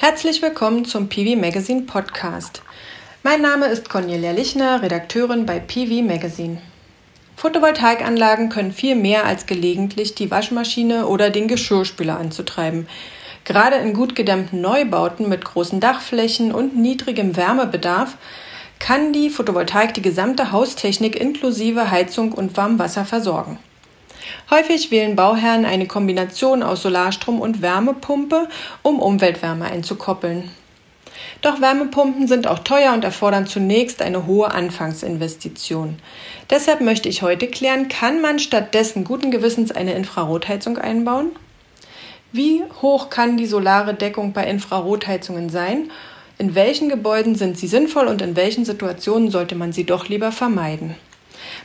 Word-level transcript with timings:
Herzlich 0.00 0.42
willkommen 0.42 0.84
zum 0.84 1.08
PV 1.08 1.34
Magazine 1.34 1.82
Podcast. 1.82 2.62
Mein 3.24 3.42
Name 3.42 3.66
ist 3.66 3.88
Cornelia 3.90 4.30
Lichner, 4.30 4.80
Redakteurin 4.80 5.44
bei 5.44 5.58
PV 5.58 6.06
Magazine. 6.06 6.62
Photovoltaikanlagen 7.34 8.48
können 8.48 8.70
viel 8.70 8.94
mehr 8.94 9.26
als 9.26 9.46
gelegentlich 9.46 10.14
die 10.14 10.30
Waschmaschine 10.30 11.08
oder 11.08 11.30
den 11.30 11.48
Geschirrspüler 11.48 12.16
anzutreiben. 12.16 12.86
Gerade 13.42 13.74
in 13.78 13.92
gut 13.92 14.14
gedämmten 14.14 14.60
Neubauten 14.60 15.28
mit 15.28 15.44
großen 15.44 15.80
Dachflächen 15.80 16.52
und 16.52 16.76
niedrigem 16.76 17.36
Wärmebedarf 17.36 18.18
kann 18.78 19.12
die 19.12 19.30
Photovoltaik 19.30 19.94
die 19.94 20.02
gesamte 20.02 20.52
Haustechnik 20.52 21.16
inklusive 21.16 21.90
Heizung 21.90 22.30
und 22.30 22.56
Warmwasser 22.56 23.04
versorgen. 23.04 23.58
Häufig 24.50 24.90
wählen 24.90 25.16
Bauherren 25.16 25.64
eine 25.64 25.86
Kombination 25.86 26.62
aus 26.62 26.82
Solarstrom 26.82 27.40
und 27.40 27.62
Wärmepumpe, 27.62 28.48
um 28.82 29.00
Umweltwärme 29.00 29.66
einzukoppeln. 29.66 30.50
Doch 31.42 31.60
Wärmepumpen 31.60 32.26
sind 32.26 32.46
auch 32.46 32.60
teuer 32.60 32.92
und 32.92 33.04
erfordern 33.04 33.46
zunächst 33.46 34.02
eine 34.02 34.26
hohe 34.26 34.50
Anfangsinvestition. 34.50 35.98
Deshalb 36.50 36.80
möchte 36.80 37.08
ich 37.08 37.22
heute 37.22 37.46
klären, 37.46 37.88
kann 37.88 38.20
man 38.20 38.38
stattdessen 38.38 39.04
guten 39.04 39.30
Gewissens 39.30 39.70
eine 39.70 39.94
Infrarotheizung 39.94 40.78
einbauen? 40.78 41.30
Wie 42.32 42.62
hoch 42.82 43.08
kann 43.08 43.36
die 43.36 43.46
solare 43.46 43.94
Deckung 43.94 44.32
bei 44.32 44.44
Infrarotheizungen 44.46 45.48
sein? 45.48 45.90
In 46.38 46.54
welchen 46.54 46.88
Gebäuden 46.88 47.34
sind 47.34 47.58
sie 47.58 47.68
sinnvoll 47.68 48.06
und 48.06 48.20
in 48.20 48.36
welchen 48.36 48.64
Situationen 48.64 49.30
sollte 49.30 49.54
man 49.54 49.72
sie 49.72 49.84
doch 49.84 50.08
lieber 50.08 50.30
vermeiden? 50.30 50.94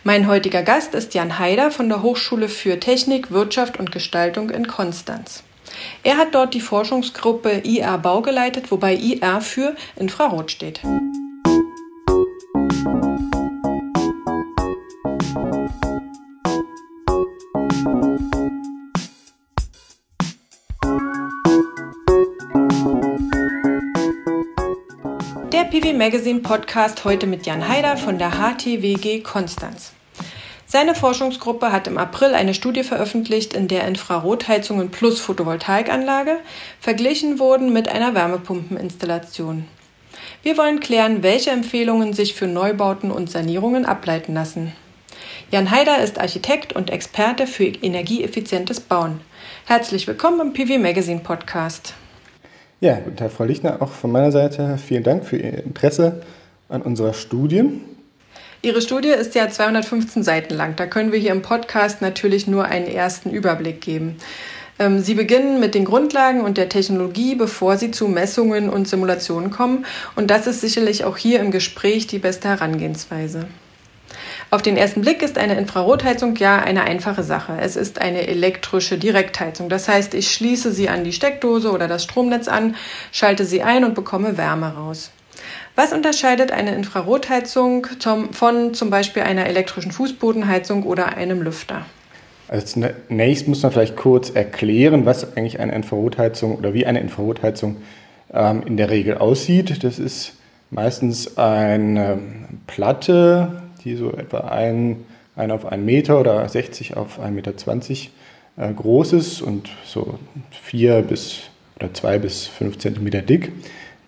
Mein 0.05 0.27
heutiger 0.27 0.63
Gast 0.63 0.95
ist 0.95 1.13
Jan 1.13 1.39
Haider 1.39 1.71
von 1.71 1.87
der 1.87 2.01
Hochschule 2.01 2.49
für 2.49 2.77
Technik, 2.77 3.31
Wirtschaft 3.31 3.79
und 3.79 3.93
Gestaltung 3.93 4.49
in 4.49 4.67
Konstanz. 4.67 5.43
Er 6.03 6.17
hat 6.17 6.35
dort 6.35 6.53
die 6.53 6.59
Forschungsgruppe 6.59 7.61
IR 7.63 7.97
Bau 7.99 8.21
geleitet, 8.21 8.69
wobei 8.69 8.95
IR 8.95 9.39
für 9.39 9.77
Infrarot 9.95 10.51
steht. 10.51 10.81
Magazine 25.93 26.39
Podcast 26.39 27.05
heute 27.05 27.27
mit 27.27 27.45
Jan 27.45 27.67
Haider 27.67 27.97
von 27.97 28.17
der 28.17 28.31
HTWG 28.31 29.21
Konstanz. 29.21 29.91
Seine 30.65 30.95
Forschungsgruppe 30.95 31.71
hat 31.71 31.87
im 31.87 31.99
April 31.99 32.33
eine 32.33 32.55
Studie 32.55 32.83
veröffentlicht, 32.83 33.53
in 33.53 33.67
der 33.67 33.87
Infrarotheizungen 33.87 34.89
plus 34.89 35.19
Photovoltaikanlage 35.19 36.39
verglichen 36.79 37.37
wurden 37.37 37.71
mit 37.71 37.89
einer 37.89 38.15
Wärmepumpeninstallation. 38.15 39.65
Wir 40.41 40.57
wollen 40.57 40.79
klären, 40.79 41.21
welche 41.21 41.51
Empfehlungen 41.51 42.13
sich 42.13 42.33
für 42.33 42.47
Neubauten 42.47 43.11
und 43.11 43.29
Sanierungen 43.29 43.85
ableiten 43.85 44.33
lassen. 44.33 44.73
Jan 45.51 45.69
Haider 45.69 45.99
ist 46.03 46.19
Architekt 46.19 46.73
und 46.73 46.89
Experte 46.89 47.45
für 47.45 47.65
energieeffizientes 47.65 48.79
Bauen. 48.79 49.21
Herzlich 49.65 50.07
willkommen 50.07 50.39
im 50.41 50.53
PV 50.53 50.79
Magazine 50.79 51.19
Podcast. 51.19 51.93
Ja, 52.83 52.95
guten 52.95 53.15
Tag, 53.15 53.31
Frau 53.31 53.45
Lichtner. 53.45 53.81
Auch 53.81 53.93
von 53.93 54.11
meiner 54.11 54.33
Seite 54.33 54.77
vielen 54.77 55.03
Dank 55.03 55.23
für 55.23 55.37
Ihr 55.37 55.63
Interesse 55.63 56.21
an 56.67 56.81
unserer 56.81 57.13
Studie. 57.13 57.79
Ihre 58.61 58.81
Studie 58.81 59.07
ist 59.07 59.35
ja 59.35 59.47
215 59.47 60.21
Seiten 60.21 60.53
lang. 60.53 60.75
Da 60.75 60.85
können 60.85 61.13
wir 61.13 61.19
hier 61.19 61.31
im 61.31 61.41
Podcast 61.41 62.01
natürlich 62.01 62.45
nur 62.45 62.65
einen 62.65 62.87
ersten 62.87 63.29
Überblick 63.29 63.79
geben. 63.79 64.17
Ähm, 64.79 64.99
Sie 64.99 65.13
beginnen 65.13 65.61
mit 65.61 65.75
den 65.75 65.85
Grundlagen 65.85 66.41
und 66.41 66.57
der 66.57 66.67
Technologie, 66.67 67.35
bevor 67.35 67.77
Sie 67.77 67.91
zu 67.91 68.09
Messungen 68.09 68.69
und 68.69 68.85
Simulationen 68.85 69.49
kommen. 69.49 69.85
Und 70.17 70.29
das 70.29 70.45
ist 70.45 70.59
sicherlich 70.59 71.05
auch 71.05 71.15
hier 71.15 71.39
im 71.39 71.51
Gespräch 71.51 72.07
die 72.07 72.19
beste 72.19 72.49
Herangehensweise. 72.49 73.47
Auf 74.53 74.61
den 74.61 74.77
ersten 74.77 75.01
Blick 75.01 75.23
ist 75.23 75.39
eine 75.39 75.57
Infrarotheizung 75.57 76.35
ja 76.35 76.59
eine 76.59 76.83
einfache 76.83 77.23
Sache. 77.23 77.57
Es 77.59 77.75
ist 77.75 77.99
eine 77.99 78.27
elektrische 78.27 78.99
Direktheizung. 78.99 79.67
Das 79.67 79.87
heißt, 79.87 80.13
ich 80.13 80.31
schließe 80.31 80.71
sie 80.71 80.89
an 80.89 81.03
die 81.03 81.11
Steckdose 81.11 81.71
oder 81.71 81.87
das 81.87 82.03
Stromnetz 82.03 82.47
an, 82.47 82.75
schalte 83.11 83.45
sie 83.45 83.63
ein 83.63 83.83
und 83.83 83.95
bekomme 83.95 84.37
Wärme 84.37 84.75
raus. 84.75 85.09
Was 85.75 85.91
unterscheidet 85.91 86.51
eine 86.51 86.75
Infrarotheizung 86.75 87.87
von 88.29 88.75
zum 88.75 88.91
Beispiel 88.91 89.23
einer 89.23 89.47
elektrischen 89.47 89.91
Fußbodenheizung 89.91 90.83
oder 90.83 91.17
einem 91.17 91.41
Lüfter? 91.41 91.87
Also 92.47 92.79
zunächst 93.07 93.47
muss 93.47 93.63
man 93.63 93.71
vielleicht 93.71 93.97
kurz 93.97 94.29
erklären, 94.29 95.07
was 95.07 95.35
eigentlich 95.35 95.59
eine 95.59 95.73
Infrarotheizung 95.73 96.59
oder 96.59 96.75
wie 96.75 96.85
eine 96.85 96.99
Infrarotheizung 96.99 97.77
ähm, 98.31 98.61
in 98.67 98.77
der 98.77 98.91
Regel 98.91 99.17
aussieht. 99.17 99.83
Das 99.83 99.97
ist 99.97 100.33
meistens 100.69 101.39
eine 101.39 102.19
Platte, 102.67 103.62
die 103.83 103.95
so 103.95 104.11
etwa 104.11 104.39
ein, 104.39 105.05
ein 105.35 105.51
auf 105.51 105.65
einen 105.65 105.85
Meter 105.85 106.19
oder 106.19 106.47
60 106.47 106.95
auf 106.97 107.19
1,20 107.19 107.31
Meter 107.31 107.53
äh, 108.57 108.73
groß 108.73 109.13
ist 109.13 109.41
und 109.41 109.69
so 109.85 110.19
vier 110.51 111.01
bis 111.01 111.43
oder 111.75 111.93
zwei 111.93 112.19
bis 112.19 112.45
fünf 112.45 112.77
Zentimeter 112.77 113.21
dick. 113.21 113.51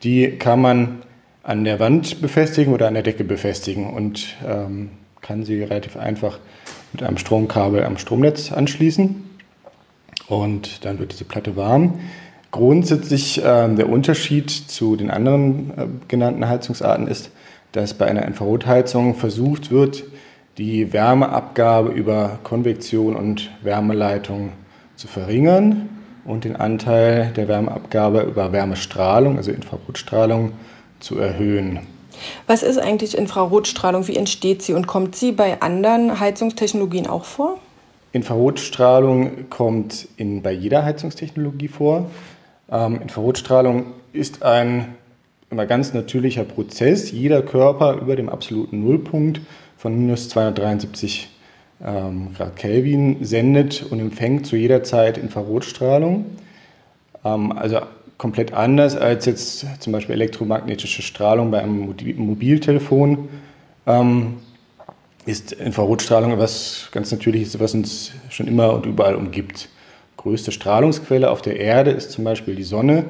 Die 0.04 0.32
kann 0.32 0.62
man 0.62 1.02
an 1.44 1.64
der 1.64 1.80
Wand 1.80 2.22
befestigen 2.22 2.74
oder 2.74 2.88
an 2.88 2.94
der 2.94 3.04
Decke 3.04 3.24
befestigen 3.24 3.90
und 3.92 4.36
ähm, 4.48 4.90
kann 5.22 5.44
sie 5.44 5.62
relativ 5.62 5.98
einfach 5.98 6.40
mit 6.94 7.04
einem 7.04 7.18
Stromkabel 7.18 7.84
am 7.84 7.98
Stromnetz 7.98 8.52
anschließen. 8.52 9.24
Und 10.28 10.86
dann 10.86 11.00
wird 11.00 11.12
diese 11.12 11.26
Platte 11.26 11.56
warm. 11.56 12.00
Grundsätzlich 12.52 13.40
äh, 13.40 13.76
der 13.76 13.90
Unterschied 13.90 14.50
zu 14.50 14.96
den 14.96 15.12
anderen 15.12 15.72
äh, 15.78 15.88
genannten 16.08 16.48
Heizungsarten 16.48 17.08
ist, 17.08 17.32
dass 17.76 17.94
bei 17.94 18.06
einer 18.06 18.26
Infrarotheizung 18.26 19.16
versucht 19.16 19.70
wird, 19.70 20.06
die 20.58 20.94
Wärmeabgabe 20.94 21.90
über 21.90 22.40
Konvektion 22.44 23.18
und 23.18 23.52
Wärmeleitung 23.64 24.54
zu 24.96 25.08
verringern 25.08 25.90
und 26.24 26.46
den 26.46 26.56
Anteil 26.56 27.34
der 27.36 27.50
Wärmeabgabe 27.50 28.22
über 28.22 28.54
Wärmestrahlung, 28.54 29.36
also 29.36 29.52
Infrarotstrahlung, 29.52 30.54
zu 31.02 31.20
erhöhen. 31.20 31.82
Was 32.48 32.64
ist 32.64 32.78
eigentlich 32.78 33.18
Infrarotstrahlung? 33.18 34.08
Wie 34.08 34.16
entsteht 34.16 34.62
sie 34.62 34.74
und 34.74 34.88
kommt 34.88 35.18
sie 35.18 35.34
bei 35.34 35.62
anderen 35.62 36.18
Heizungstechnologien 36.18 37.08
auch 37.08 37.26
vor? 37.26 37.60
Infrarotstrahlung 38.14 39.50
kommt 39.50 40.08
in, 40.16 40.42
bei 40.42 40.54
jeder 40.54 40.86
Heizungstechnologie 40.86 41.68
vor. 41.68 42.10
Ähm, 42.72 43.02
Infrarotstrahlung 43.02 43.88
ist 44.14 44.44
ein 44.44 44.96
immer 45.50 45.66
ganz 45.66 45.94
natürlicher 45.94 46.44
Prozess. 46.44 47.12
Jeder 47.12 47.42
Körper 47.42 48.00
über 48.02 48.16
dem 48.16 48.30
absoluten 48.30 48.84
Nullpunkt 48.84 49.42
von 49.78 49.98
minus 49.98 50.30
273 50.30 51.30
ähm, 51.84 52.34
Grad 52.36 52.56
Kelvin 52.56 53.24
sendet 53.24 53.86
und 53.90 54.00
empfängt 54.00 54.46
zu 54.46 54.56
jeder 54.56 54.84
Zeit 54.84 55.18
Infrarotstrahlung. 55.18 56.26
Ähm, 57.24 57.52
also 57.52 57.80
komplett 58.18 58.54
anders 58.54 58.96
als 58.96 59.26
jetzt 59.26 59.66
zum 59.82 59.94
Beispiel 59.94 60.16
elektromagnetische 60.16 61.02
Strahlung 61.02 61.52
bei 61.52 61.62
einem 61.62 61.94
Mobiltelefon. 62.18 63.30
Ähm, 63.86 64.38
ist 65.26 65.54
Infrarotstrahlung 65.54 66.32
etwas 66.32 66.90
ganz 66.92 67.12
Natürliches, 67.12 67.60
was 67.60 67.74
uns 67.74 68.12
schon 68.30 68.48
immer 68.48 68.74
und 68.74 68.86
überall 68.86 69.16
umgibt. 69.16 69.70
Größte 70.18 70.52
Strahlungsquelle 70.52 71.30
auf 71.30 71.42
der 71.42 71.60
Erde 71.60 71.92
ist 71.92 72.12
zum 72.12 72.24
Beispiel 72.24 72.56
die 72.56 72.64
Sonne. 72.64 73.06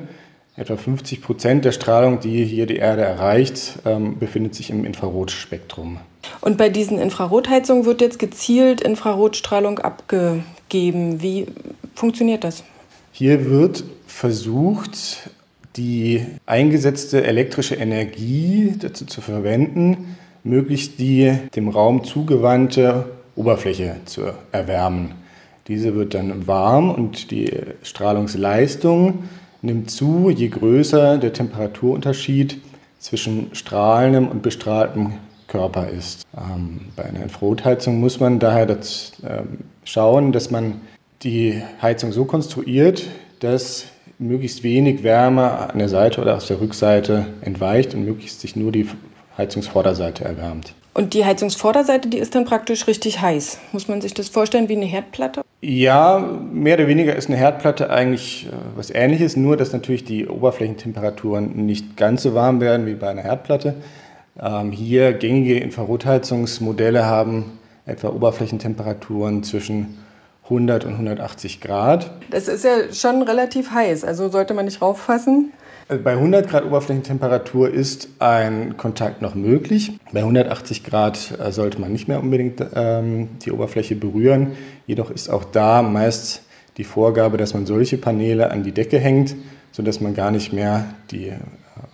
Etwa 0.58 0.78
50 0.78 1.22
Prozent 1.22 1.66
der 1.66 1.74
Strahlung, 1.74 2.22
die 2.22 2.46
hier 2.46 2.66
die 2.66 2.78
Erde 2.78 3.02
erreicht, 3.02 3.80
ähm, 3.86 4.18
befindet 4.20 4.56
sich 4.56 4.70
im 4.70 4.86
Infrarotspektrum. 4.86 5.98
Und 6.40 6.58
bei 6.58 6.70
diesen 6.70 6.98
Infrarotheizungen 6.98 7.86
wird 7.86 8.00
jetzt 8.00 8.20
gezielt 8.20 8.80
Infrarotstrahlung 8.80 9.80
abgegeben. 9.80 11.22
Wie 11.22 11.48
funktioniert 11.94 12.46
das? 12.46 12.64
Hier 13.12 13.50
wird 13.50 13.84
versucht, 14.08 15.30
die 15.76 16.26
eingesetzte 16.46 17.26
elektrische 17.26 17.76
Energie 17.76 18.76
dazu 18.80 19.06
zu 19.06 19.20
verwenden, 19.20 20.16
möglichst 20.46 21.00
die 21.00 21.34
dem 21.56 21.68
Raum 21.68 22.06
zugewandte 22.06 23.08
Oberfläche 23.36 23.98
zu 24.06 24.22
erwärmen. 24.54 25.16
Diese 25.68 25.96
wird 25.96 26.14
dann 26.14 26.48
warm 26.48 26.92
und 26.92 27.32
die 27.32 27.52
Strahlungsleistung 27.84 29.24
nimmt 29.66 29.92
zu, 29.92 30.30
je 30.30 30.48
größer 30.48 31.18
der 31.18 31.34
Temperaturunterschied 31.34 32.60
zwischen 33.00 33.50
strahlendem 33.54 34.28
und 34.28 34.42
bestrahltem 34.42 35.14
Körper 35.48 35.90
ist. 35.90 36.26
Ähm, 36.36 36.82
bei 36.96 37.06
einer 37.06 37.24
Infrarotheizung 37.24 38.00
muss 38.00 38.20
man 38.20 38.40
daher 38.40 38.66
das, 38.66 39.14
ähm, 39.28 39.60
schauen, 39.84 40.32
dass 40.32 40.52
man 40.52 40.82
die 41.24 41.62
Heizung 41.82 42.12
so 42.12 42.26
konstruiert, 42.26 43.04
dass 43.40 43.86
möglichst 44.18 44.64
wenig 44.64 45.04
Wärme 45.04 45.70
an 45.70 45.80
der 45.80 45.90
Seite 45.90 46.22
oder 46.22 46.36
aus 46.36 46.48
der 46.48 46.60
Rückseite 46.60 47.28
entweicht 47.42 47.94
und 47.94 48.06
möglichst 48.06 48.42
sich 48.42 48.56
nur 48.56 48.72
die 48.72 48.88
Heizungsvorderseite 49.38 50.24
erwärmt. 50.24 50.74
Und 50.94 51.14
die 51.14 51.26
Heizungsvorderseite, 51.26 52.08
die 52.08 52.18
ist 52.18 52.36
dann 52.36 52.46
praktisch 52.46 52.88
richtig 52.88 53.20
heiß. 53.20 53.60
Muss 53.74 53.90
man 53.90 54.00
sich 54.00 54.14
das 54.14 54.30
vorstellen 54.30 54.70
wie 54.70 54.78
eine 54.78 54.86
Herdplatte? 54.86 55.45
Ja, 55.62 56.20
mehr 56.52 56.76
oder 56.76 56.88
weniger 56.88 57.16
ist 57.16 57.28
eine 57.28 57.38
Herdplatte 57.38 57.90
eigentlich 57.90 58.48
äh, 58.48 58.52
was 58.76 58.92
ähnliches, 58.92 59.36
nur 59.36 59.58
dass 59.58 59.74
natürlich 59.74 60.04
die 60.04 60.28
Oberflächentemperaturen 60.28 61.66
nicht 61.66 61.98
ganz 61.98 62.24
so 62.24 62.36
warm 62.36 62.62
werden 62.62 62.86
wie 62.86 62.94
bei 62.94 63.10
einer 63.10 63.24
Herdplatte. 63.24 63.76
Ähm, 64.40 64.72
hier 64.72 65.14
gängige 65.14 65.60
Infrarotheizungsmodelle 65.60 67.06
haben 67.06 67.58
etwa 67.86 68.10
Oberflächentemperaturen 68.10 69.44
zwischen 69.44 69.98
100 70.46 70.86
und 70.86 70.94
180 70.94 71.62
Grad. 71.62 72.12
Das 72.30 72.48
ist 72.48 72.64
ja 72.64 72.94
schon 72.94 73.24
relativ 73.24 73.72
heiß, 73.72 74.04
also 74.04 74.30
sollte 74.30 74.54
man 74.54 74.66
nicht 74.66 74.82
rauffassen. 74.82 75.52
Also 75.88 76.04
bei 76.04 76.14
100 76.14 76.50
Grad 76.50 76.66
Oberflächentemperatur 76.66 77.70
ist 77.70 78.10
ein 78.18 78.76
Kontakt 78.76 79.22
noch 79.22 79.36
möglich. 79.36 80.00
Bei 80.12 80.22
180 80.22 80.84
Grad 80.84 81.38
äh, 81.40 81.52
sollte 81.52 81.80
man 81.80 81.92
nicht 81.92 82.08
mehr 82.08 82.20
unbedingt 82.20 82.66
ähm, 82.74 83.30
die 83.46 83.52
Oberfläche 83.52 83.96
berühren. 83.96 84.54
Jedoch 84.88 85.12
ist 85.12 85.30
auch 85.30 85.44
da 85.44 85.84
meist 85.84 86.42
die 86.78 86.84
Vorgabe, 86.84 87.38
dass 87.38 87.54
man 87.54 87.68
solche 87.68 87.98
Paneele 87.98 88.50
an 88.50 88.64
die 88.64 88.72
Decke 88.72 88.98
hängt, 88.98 89.36
sodass 89.72 90.02
man 90.02 90.16
gar 90.16 90.32
nicht 90.32 90.54
mehr 90.54 90.86
die 91.12 91.28
äh, 91.28 91.38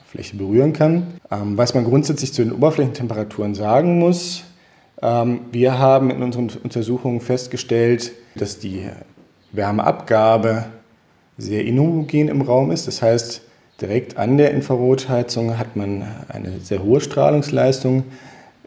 Fläche 0.07 0.37
berühren 0.37 0.71
kann. 0.71 1.07
Ähm, 1.29 1.57
was 1.57 1.73
man 1.73 1.83
grundsätzlich 1.83 2.31
zu 2.31 2.43
den 2.43 2.53
Oberflächentemperaturen 2.53 3.55
sagen 3.55 3.99
muss, 3.99 4.45
ähm, 5.01 5.41
wir 5.51 5.79
haben 5.79 6.11
in 6.11 6.23
unseren 6.23 6.49
Untersuchungen 6.63 7.19
festgestellt, 7.19 8.13
dass 8.35 8.57
die 8.57 8.87
Wärmeabgabe 9.51 10.67
sehr 11.37 11.65
inhomogen 11.65 12.29
im 12.29 12.41
Raum 12.41 12.71
ist. 12.71 12.87
Das 12.87 13.01
heißt, 13.01 13.41
Direkt 13.81 14.17
an 14.17 14.37
der 14.37 14.51
Infrarotheizung 14.51 15.57
hat 15.57 15.75
man 15.75 16.03
eine 16.29 16.59
sehr 16.59 16.83
hohe 16.83 17.01
Strahlungsleistung. 17.01 18.03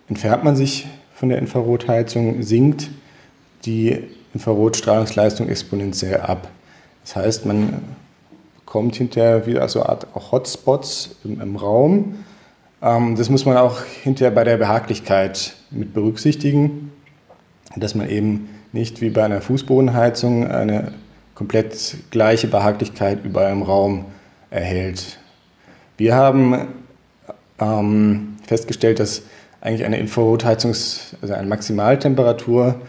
Entfernt 0.08 0.42
man 0.42 0.56
sich 0.56 0.88
von 1.14 1.28
der 1.28 1.38
Infrarotheizung, 1.38 2.42
sinkt 2.42 2.90
die 3.64 4.02
Infrarotstrahlungsleistung 4.34 5.48
exponentiell 5.48 6.20
ab. 6.20 6.48
Das 7.04 7.14
heißt, 7.14 7.46
man 7.46 7.80
bekommt 8.56 8.96
hinterher 8.96 9.46
wieder 9.46 9.68
so 9.68 9.80
eine 9.80 9.90
Art 9.90 10.06
Hotspots 10.32 11.16
im, 11.22 11.40
im 11.40 11.54
Raum. 11.54 12.16
Ähm, 12.82 13.14
das 13.14 13.30
muss 13.30 13.44
man 13.44 13.56
auch 13.56 13.82
hinterher 14.02 14.32
bei 14.34 14.42
der 14.42 14.56
Behaglichkeit 14.56 15.54
mit 15.70 15.94
berücksichtigen, 15.94 16.90
dass 17.76 17.94
man 17.94 18.10
eben 18.10 18.48
nicht 18.72 19.00
wie 19.00 19.10
bei 19.10 19.22
einer 19.22 19.40
Fußbodenheizung 19.40 20.48
eine 20.48 20.92
komplett 21.36 21.96
gleiche 22.10 22.48
Behaglichkeit 22.48 23.24
überall 23.24 23.52
im 23.52 23.62
Raum 23.62 24.06
erhält. 24.54 25.18
Wir 25.96 26.14
haben 26.14 26.68
ähm, 27.58 28.36
festgestellt, 28.46 29.00
dass 29.00 29.22
eigentlich 29.60 29.84
eine 29.84 29.98
Infrarotheizung, 29.98 30.70
also 30.70 31.34
eine 31.34 31.48
Maximaltemperatur 31.48 32.80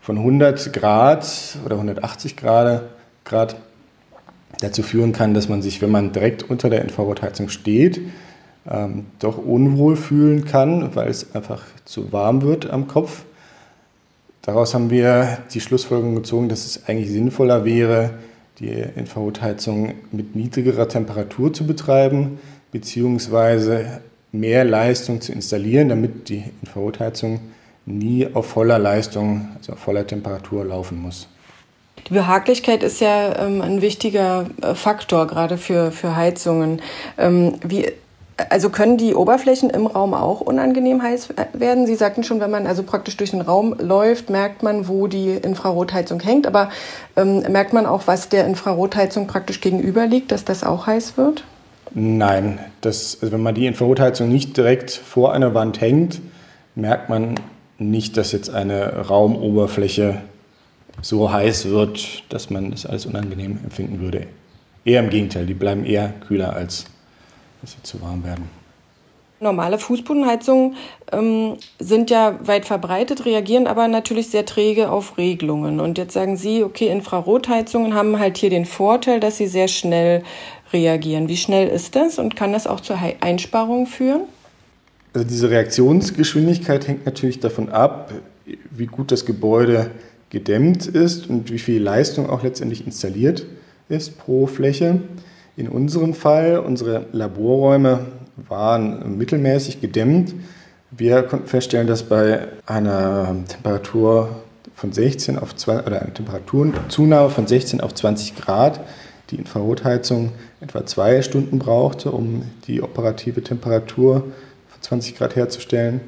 von 0.00 0.18
100 0.18 0.72
Grad 0.72 1.26
oder 1.64 1.76
180 1.76 2.36
Grad, 2.36 2.84
Grad 3.24 3.56
dazu 4.60 4.82
führen 4.82 5.12
kann, 5.12 5.34
dass 5.34 5.48
man 5.48 5.62
sich, 5.62 5.82
wenn 5.82 5.90
man 5.90 6.12
direkt 6.12 6.48
unter 6.48 6.70
der 6.70 6.82
Infrarotheizung 6.82 7.48
steht, 7.48 8.00
ähm, 8.70 9.06
doch 9.18 9.38
unwohl 9.38 9.96
fühlen 9.96 10.44
kann, 10.44 10.94
weil 10.94 11.08
es 11.08 11.34
einfach 11.34 11.62
zu 11.84 12.12
warm 12.12 12.42
wird 12.42 12.70
am 12.70 12.86
Kopf. 12.88 13.24
Daraus 14.42 14.74
haben 14.74 14.90
wir 14.90 15.38
die 15.52 15.60
Schlussfolgerung 15.60 16.14
gezogen, 16.14 16.48
dass 16.48 16.64
es 16.64 16.88
eigentlich 16.88 17.10
sinnvoller 17.10 17.64
wäre, 17.64 18.10
die 18.60 18.84
Infrarotheizung 18.96 19.94
mit 20.10 20.34
niedrigerer 20.34 20.88
Temperatur 20.88 21.52
zu 21.52 21.66
betreiben, 21.66 22.38
beziehungsweise 22.72 24.00
mehr 24.32 24.64
Leistung 24.64 25.20
zu 25.20 25.32
installieren, 25.32 25.88
damit 25.88 26.28
die 26.28 26.44
Infrarotheizung 26.62 27.40
nie 27.86 28.26
auf 28.34 28.46
voller 28.46 28.78
Leistung, 28.78 29.48
also 29.56 29.72
auf 29.72 29.78
voller 29.78 30.06
Temperatur 30.06 30.64
laufen 30.64 31.00
muss. 31.00 31.28
Die 32.06 32.14
Behaglichkeit 32.14 32.82
ist 32.82 33.00
ja 33.00 33.38
ähm, 33.44 33.60
ein 33.60 33.82
wichtiger 33.82 34.46
äh, 34.62 34.74
Faktor, 34.74 35.26
gerade 35.26 35.58
für, 35.58 35.90
für 35.90 36.16
Heizungen. 36.16 36.80
Ähm, 37.16 37.54
wie 37.64 37.86
also 38.50 38.70
können 38.70 38.96
die 38.96 39.14
Oberflächen 39.14 39.70
im 39.70 39.86
Raum 39.86 40.14
auch 40.14 40.40
unangenehm 40.40 41.02
heiß 41.02 41.30
werden? 41.52 41.86
Sie 41.86 41.96
sagten 41.96 42.22
schon, 42.22 42.40
wenn 42.40 42.50
man 42.50 42.66
also 42.66 42.82
praktisch 42.82 43.16
durch 43.16 43.30
den 43.30 43.40
Raum 43.40 43.74
läuft, 43.78 44.30
merkt 44.30 44.62
man, 44.62 44.88
wo 44.88 45.06
die 45.06 45.30
Infrarotheizung 45.30 46.20
hängt. 46.20 46.46
Aber 46.46 46.70
ähm, 47.16 47.40
merkt 47.50 47.72
man 47.72 47.86
auch, 47.86 48.02
was 48.06 48.28
der 48.28 48.46
Infrarotheizung 48.46 49.26
praktisch 49.26 49.60
gegenüber 49.60 50.06
liegt, 50.06 50.30
dass 50.32 50.44
das 50.44 50.64
auch 50.64 50.86
heiß 50.86 51.16
wird? 51.16 51.44
Nein, 51.94 52.58
das, 52.80 53.18
also 53.20 53.32
wenn 53.32 53.42
man 53.42 53.54
die 53.54 53.66
Infrarotheizung 53.66 54.28
nicht 54.28 54.56
direkt 54.56 54.90
vor 54.90 55.32
einer 55.32 55.54
Wand 55.54 55.80
hängt, 55.80 56.20
merkt 56.74 57.08
man 57.08 57.34
nicht, 57.78 58.16
dass 58.16 58.32
jetzt 58.32 58.50
eine 58.50 59.06
Raumoberfläche 59.08 60.20
so 61.00 61.32
heiß 61.32 61.70
wird, 61.70 62.24
dass 62.28 62.50
man 62.50 62.70
das 62.70 62.86
alles 62.86 63.06
unangenehm 63.06 63.58
empfinden 63.64 64.00
würde. 64.00 64.26
Eher 64.84 65.00
im 65.00 65.10
Gegenteil, 65.10 65.46
die 65.46 65.54
bleiben 65.54 65.84
eher 65.84 66.12
kühler 66.26 66.54
als 66.54 66.86
dass 67.60 67.72
sie 67.72 67.82
zu 67.82 68.00
warm 68.00 68.24
werden. 68.24 68.48
Normale 69.40 69.78
Fußbodenheizungen 69.78 70.74
ähm, 71.12 71.58
sind 71.78 72.10
ja 72.10 72.40
weit 72.42 72.64
verbreitet, 72.64 73.24
reagieren 73.24 73.68
aber 73.68 73.86
natürlich 73.86 74.30
sehr 74.30 74.44
träge 74.44 74.90
auf 74.90 75.16
Regelungen. 75.16 75.78
Und 75.78 75.96
jetzt 75.96 76.14
sagen 76.14 76.36
Sie, 76.36 76.64
okay, 76.64 76.88
Infrarotheizungen 76.88 77.94
haben 77.94 78.18
halt 78.18 78.36
hier 78.36 78.50
den 78.50 78.64
Vorteil, 78.64 79.20
dass 79.20 79.36
sie 79.36 79.46
sehr 79.46 79.68
schnell 79.68 80.24
reagieren. 80.72 81.28
Wie 81.28 81.36
schnell 81.36 81.68
ist 81.68 81.94
das 81.94 82.18
und 82.18 82.34
kann 82.34 82.52
das 82.52 82.66
auch 82.66 82.80
zur 82.80 82.98
Einsparung 83.20 83.86
führen? 83.86 84.22
Also 85.14 85.26
diese 85.26 85.50
Reaktionsgeschwindigkeit 85.50 86.88
hängt 86.88 87.06
natürlich 87.06 87.38
davon 87.38 87.68
ab, 87.68 88.12
wie 88.70 88.86
gut 88.86 89.12
das 89.12 89.24
Gebäude 89.24 89.92
gedämmt 90.30 90.86
ist 90.86 91.30
und 91.30 91.50
wie 91.50 91.58
viel 91.58 91.80
Leistung 91.80 92.28
auch 92.28 92.42
letztendlich 92.42 92.84
installiert 92.84 93.46
ist 93.88 94.18
pro 94.18 94.46
Fläche. 94.46 95.00
In 95.58 95.68
unserem 95.68 96.14
Fall, 96.14 96.60
unsere 96.60 97.06
Laborräume 97.10 98.06
waren 98.48 99.18
mittelmäßig 99.18 99.80
gedämmt. 99.80 100.32
Wir 100.92 101.24
konnten 101.24 101.48
feststellen, 101.48 101.88
dass 101.88 102.04
bei 102.04 102.46
einer 102.64 103.34
Temperatur 103.48 104.28
von 104.76 104.92
16 104.92 105.36
auf 105.36 105.56
20, 105.56 105.84
oder 105.84 106.00
einer 106.00 106.14
Temperaturzunahme 106.14 107.30
von 107.30 107.48
16 107.48 107.80
auf 107.80 107.92
20 107.92 108.36
Grad 108.36 108.78
die 109.30 109.34
Infrarotheizung 109.34 110.30
etwa 110.60 110.86
zwei 110.86 111.22
Stunden 111.22 111.58
brauchte, 111.58 112.12
um 112.12 112.42
die 112.68 112.80
operative 112.80 113.42
Temperatur 113.42 114.20
von 114.68 114.82
20 114.82 115.16
Grad 115.16 115.34
herzustellen. 115.34 116.00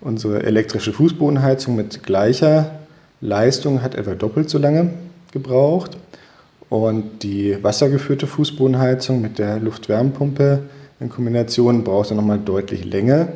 Unsere 0.00 0.44
elektrische 0.44 0.92
Fußbodenheizung 0.92 1.74
mit 1.74 2.04
gleicher 2.04 2.70
Leistung 3.20 3.82
hat 3.82 3.96
etwa 3.96 4.14
doppelt 4.14 4.48
so 4.48 4.58
lange 4.58 4.90
gebraucht. 5.32 5.96
Und 6.72 7.22
die 7.22 7.62
wassergeführte 7.62 8.26
Fußbodenheizung 8.26 9.20
mit 9.20 9.38
der 9.38 9.60
Luftwärmepumpe 9.60 10.60
in 11.00 11.10
Kombination 11.10 11.84
brauchte 11.84 12.14
nochmal 12.14 12.38
deutlich 12.38 12.86
länger, 12.86 13.28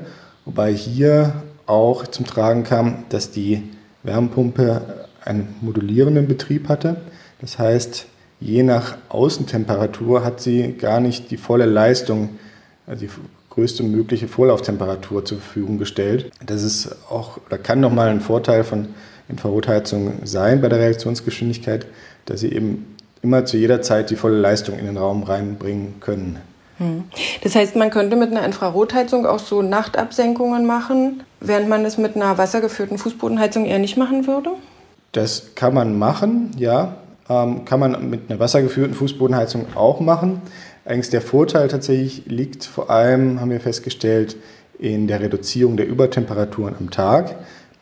wobei 0.46 0.72
hier 0.72 1.34
auch 1.66 2.06
zum 2.06 2.24
Tragen 2.24 2.64
kam, 2.64 3.04
dass 3.10 3.32
die 3.32 3.64
Wärmepumpe 4.04 4.80
einen 5.22 5.54
modulierenden 5.60 6.26
Betrieb 6.26 6.70
hatte. 6.70 6.96
Das 7.38 7.58
heißt, 7.58 8.06
je 8.40 8.62
nach 8.62 8.96
Außentemperatur 9.10 10.24
hat 10.24 10.40
sie 10.40 10.72
gar 10.72 11.00
nicht 11.00 11.30
die 11.30 11.36
volle 11.36 11.66
Leistung, 11.66 12.38
also 12.86 13.04
die 13.04 13.10
größte 13.50 13.82
mögliche 13.82 14.28
Vorlauftemperatur 14.28 15.26
zur 15.26 15.40
Verfügung 15.40 15.76
gestellt. 15.76 16.30
Das 16.46 16.62
ist 16.62 16.88
auch 17.10 17.38
oder 17.44 17.58
kann 17.58 17.80
nochmal 17.80 18.08
ein 18.08 18.22
Vorteil 18.22 18.64
von 18.64 18.88
Infrarotheizung 19.28 20.20
sein 20.24 20.62
bei 20.62 20.70
der 20.70 20.78
Reaktionsgeschwindigkeit, 20.78 21.86
dass 22.24 22.40
sie 22.40 22.50
eben 22.50 22.95
immer 23.22 23.44
zu 23.44 23.56
jeder 23.56 23.82
Zeit 23.82 24.10
die 24.10 24.16
volle 24.16 24.38
Leistung 24.38 24.78
in 24.78 24.86
den 24.86 24.96
Raum 24.96 25.22
reinbringen 25.22 26.00
können. 26.00 26.38
Hm. 26.78 27.04
Das 27.42 27.54
heißt, 27.54 27.76
man 27.76 27.90
könnte 27.90 28.16
mit 28.16 28.30
einer 28.30 28.44
Infrarotheizung 28.44 29.26
auch 29.26 29.38
so 29.38 29.62
Nachtabsenkungen 29.62 30.66
machen, 30.66 31.22
während 31.40 31.68
man 31.68 31.84
es 31.84 31.96
mit 31.96 32.16
einer 32.16 32.36
wassergeführten 32.38 32.98
Fußbodenheizung 32.98 33.64
eher 33.64 33.78
nicht 33.78 33.96
machen 33.96 34.26
würde? 34.26 34.50
Das 35.12 35.54
kann 35.54 35.72
man 35.72 35.98
machen, 35.98 36.50
ja. 36.58 36.96
Ähm, 37.28 37.64
kann 37.64 37.80
man 37.80 38.10
mit 38.10 38.28
einer 38.28 38.38
wassergeführten 38.38 38.94
Fußbodenheizung 38.94 39.74
auch 39.74 40.00
machen. 40.00 40.42
Allerdings 40.84 41.10
der 41.10 41.22
Vorteil 41.22 41.68
tatsächlich 41.68 42.26
liegt 42.26 42.64
vor 42.64 42.90
allem, 42.90 43.40
haben 43.40 43.50
wir 43.50 43.60
festgestellt, 43.60 44.36
in 44.78 45.08
der 45.08 45.20
Reduzierung 45.20 45.76
der 45.76 45.88
Übertemperaturen 45.88 46.74
am 46.78 46.90
Tag. 46.90 47.34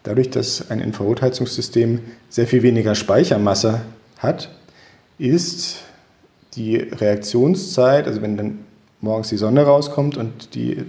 Dadurch, 0.05 0.31
dass 0.31 0.71
ein 0.71 0.81
Infrarotheizungssystem 0.81 2.01
sehr 2.29 2.47
viel 2.47 2.63
weniger 2.63 2.95
Speichermasse 2.95 3.81
hat, 4.19 4.51
ist 5.19 5.77
die 6.55 6.77
Reaktionszeit, 6.77 8.07
also 8.07 8.23
wenn 8.23 8.37
dann 8.37 8.59
morgens 9.01 9.29
die 9.29 9.37
Sonne 9.37 9.63
rauskommt 9.63 10.17
und 10.17 10.55
die 10.55 10.83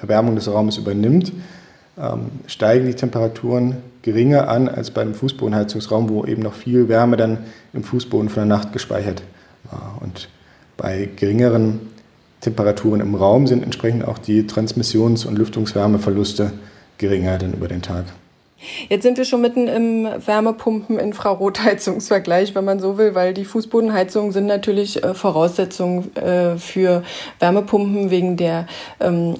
Erwärmung 0.00 0.36
des 0.36 0.48
Raumes 0.48 0.78
übernimmt, 0.78 1.32
ähm, 1.98 2.26
steigen 2.46 2.86
die 2.86 2.94
Temperaturen 2.94 3.76
geringer 4.02 4.48
an 4.48 4.68
als 4.68 4.90
beim 4.90 5.14
Fußbodenheizungsraum, 5.14 6.08
wo 6.08 6.24
eben 6.24 6.42
noch 6.42 6.54
viel 6.54 6.88
Wärme 6.88 7.16
dann 7.16 7.38
im 7.72 7.82
Fußboden 7.82 8.28
von 8.28 8.48
der 8.48 8.56
Nacht 8.56 8.72
gespeichert 8.72 9.22
war. 9.64 9.98
Und 10.00 10.28
bei 10.76 11.08
geringeren 11.16 11.80
Temperaturen 12.40 13.00
im 13.00 13.14
Raum 13.16 13.46
sind 13.46 13.64
entsprechend 13.64 14.06
auch 14.06 14.18
die 14.18 14.46
Transmissions- 14.46 15.24
und 15.24 15.36
Lüftungswärmeverluste 15.36 16.52
geringer 16.98 17.36
dann 17.38 17.52
über 17.52 17.66
den 17.66 17.82
Tag. 17.82 18.04
Jetzt 18.88 19.04
sind 19.04 19.18
wir 19.18 19.24
schon 19.24 19.40
mitten 19.40 19.68
im 19.68 20.08
Wärmepumpen-Infrarotheizungsvergleich, 20.26 22.56
wenn 22.56 22.64
man 22.64 22.80
so 22.80 22.98
will, 22.98 23.14
weil 23.14 23.32
die 23.32 23.44
Fußbodenheizungen 23.44 24.32
sind 24.32 24.46
natürlich 24.46 25.04
äh, 25.04 25.14
Voraussetzungen 25.14 26.12
äh, 26.16 26.56
für 26.56 27.04
Wärmepumpen 27.38 28.10
wegen 28.10 28.36
der 28.36 28.66
ähm, 29.00 29.36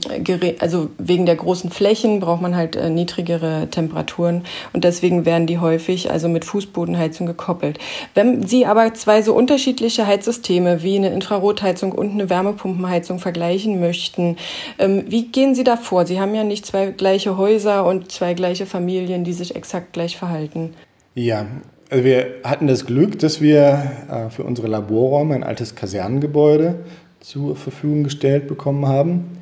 also 0.61 0.91
wegen 0.99 1.27
der 1.27 1.35
großen 1.35 1.71
Flächen 1.71 2.21
braucht 2.21 2.43
man 2.43 2.55
halt 2.55 2.77
äh, 2.77 2.91
niedrigere 2.91 3.67
Temperaturen 3.71 4.45
und 4.73 4.85
deswegen 4.85 5.27
werden 5.27 5.49
die 5.49 5.59
häufig 5.59 6.13
also 6.13 6.29
mit 6.29 6.45
Fußbodenheizung 6.45 7.27
gekoppelt. 7.27 7.81
Wenn 8.15 8.47
Sie 8.47 8.67
aber 8.67 8.95
zwei 8.95 9.23
so 9.23 9.35
unterschiedliche 9.35 10.07
Heizsysteme 10.07 10.85
wie 10.85 10.95
eine 10.97 11.11
Infrarotheizung 11.11 11.91
und 11.91 12.13
eine 12.13 12.31
Wärmepumpenheizung 12.31 13.19
vergleichen 13.19 13.81
möchten, 13.81 14.37
ähm, 14.79 15.03
wie 15.09 15.27
gehen 15.27 15.57
Sie 15.57 15.65
da 15.65 15.77
vor? 15.77 16.07
Sie 16.07 16.21
haben 16.21 16.37
ja 16.37 16.45
nicht 16.45 16.67
zwei 16.67 16.93
gleiche 16.93 17.37
Häuser 17.37 17.85
und 17.85 18.13
zwei 18.13 18.35
gleiche 18.35 18.67
Familien 18.67 19.08
Familien, 19.09 19.25
die 19.25 19.33
sich 19.33 19.57
exakt 19.57 19.95
gleich 19.95 20.19
verhalten? 20.19 20.75
Ja, 21.15 21.47
also 21.89 22.05
wir 22.05 22.27
hatten 22.45 22.67
das 22.67 22.85
Glück, 22.85 23.19
dass 23.19 23.41
wir 23.41 23.91
äh, 24.11 24.29
für 24.29 24.45
unsere 24.45 24.69
Laborräume 24.69 25.35
ein 25.35 25.45
altes 25.45 25.75
Kasernengebäude 25.75 26.85
zur 27.21 27.57
Verfügung 27.57 28.05
gestellt 28.05 28.49
bekommen 28.49 28.87
haben. 28.87 29.39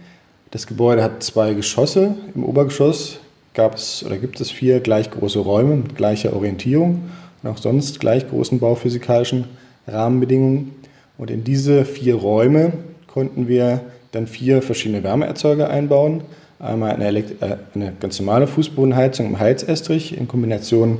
Das 0.52 0.68
Gebäude 0.68 1.02
hat 1.02 1.24
zwei 1.24 1.54
Geschosse. 1.54 2.14
Im 2.36 2.44
Obergeschoss 2.44 3.18
gab 3.54 3.74
es 3.74 4.04
oder 4.06 4.18
gibt 4.18 4.40
es 4.40 4.52
vier 4.52 4.78
gleich 4.78 5.10
große 5.10 5.40
Räume 5.40 5.74
mit 5.74 5.96
gleicher 5.96 6.32
Orientierung 6.32 7.02
und 7.42 7.50
auch 7.50 7.58
sonst 7.58 7.98
gleich 7.98 8.28
großen 8.28 8.60
bauphysikalischen 8.60 9.46
Rahmenbedingungen. 9.88 10.76
Und 11.18 11.32
in 11.32 11.42
diese 11.42 11.84
vier 11.84 12.14
Räume 12.14 12.72
konnten 13.08 13.48
wir 13.48 13.80
dann 14.12 14.28
vier 14.28 14.62
verschiedene 14.62 15.02
Wärmeerzeuger 15.02 15.68
einbauen. 15.68 16.22
Einmal 16.58 16.92
eine, 16.92 17.06
Elekt 17.06 17.42
äh, 17.42 17.56
eine 17.74 17.92
ganz 18.00 18.18
normale 18.18 18.46
Fußbodenheizung 18.46 19.26
im 19.26 19.38
Heizestrich 19.38 20.16
in 20.16 20.26
Kombination 20.26 20.98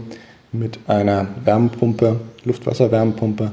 mit 0.53 0.79
einer 0.87 1.29
Wärmepumpe, 1.45 2.21
Luftwasserwärmepumpe 2.45 3.53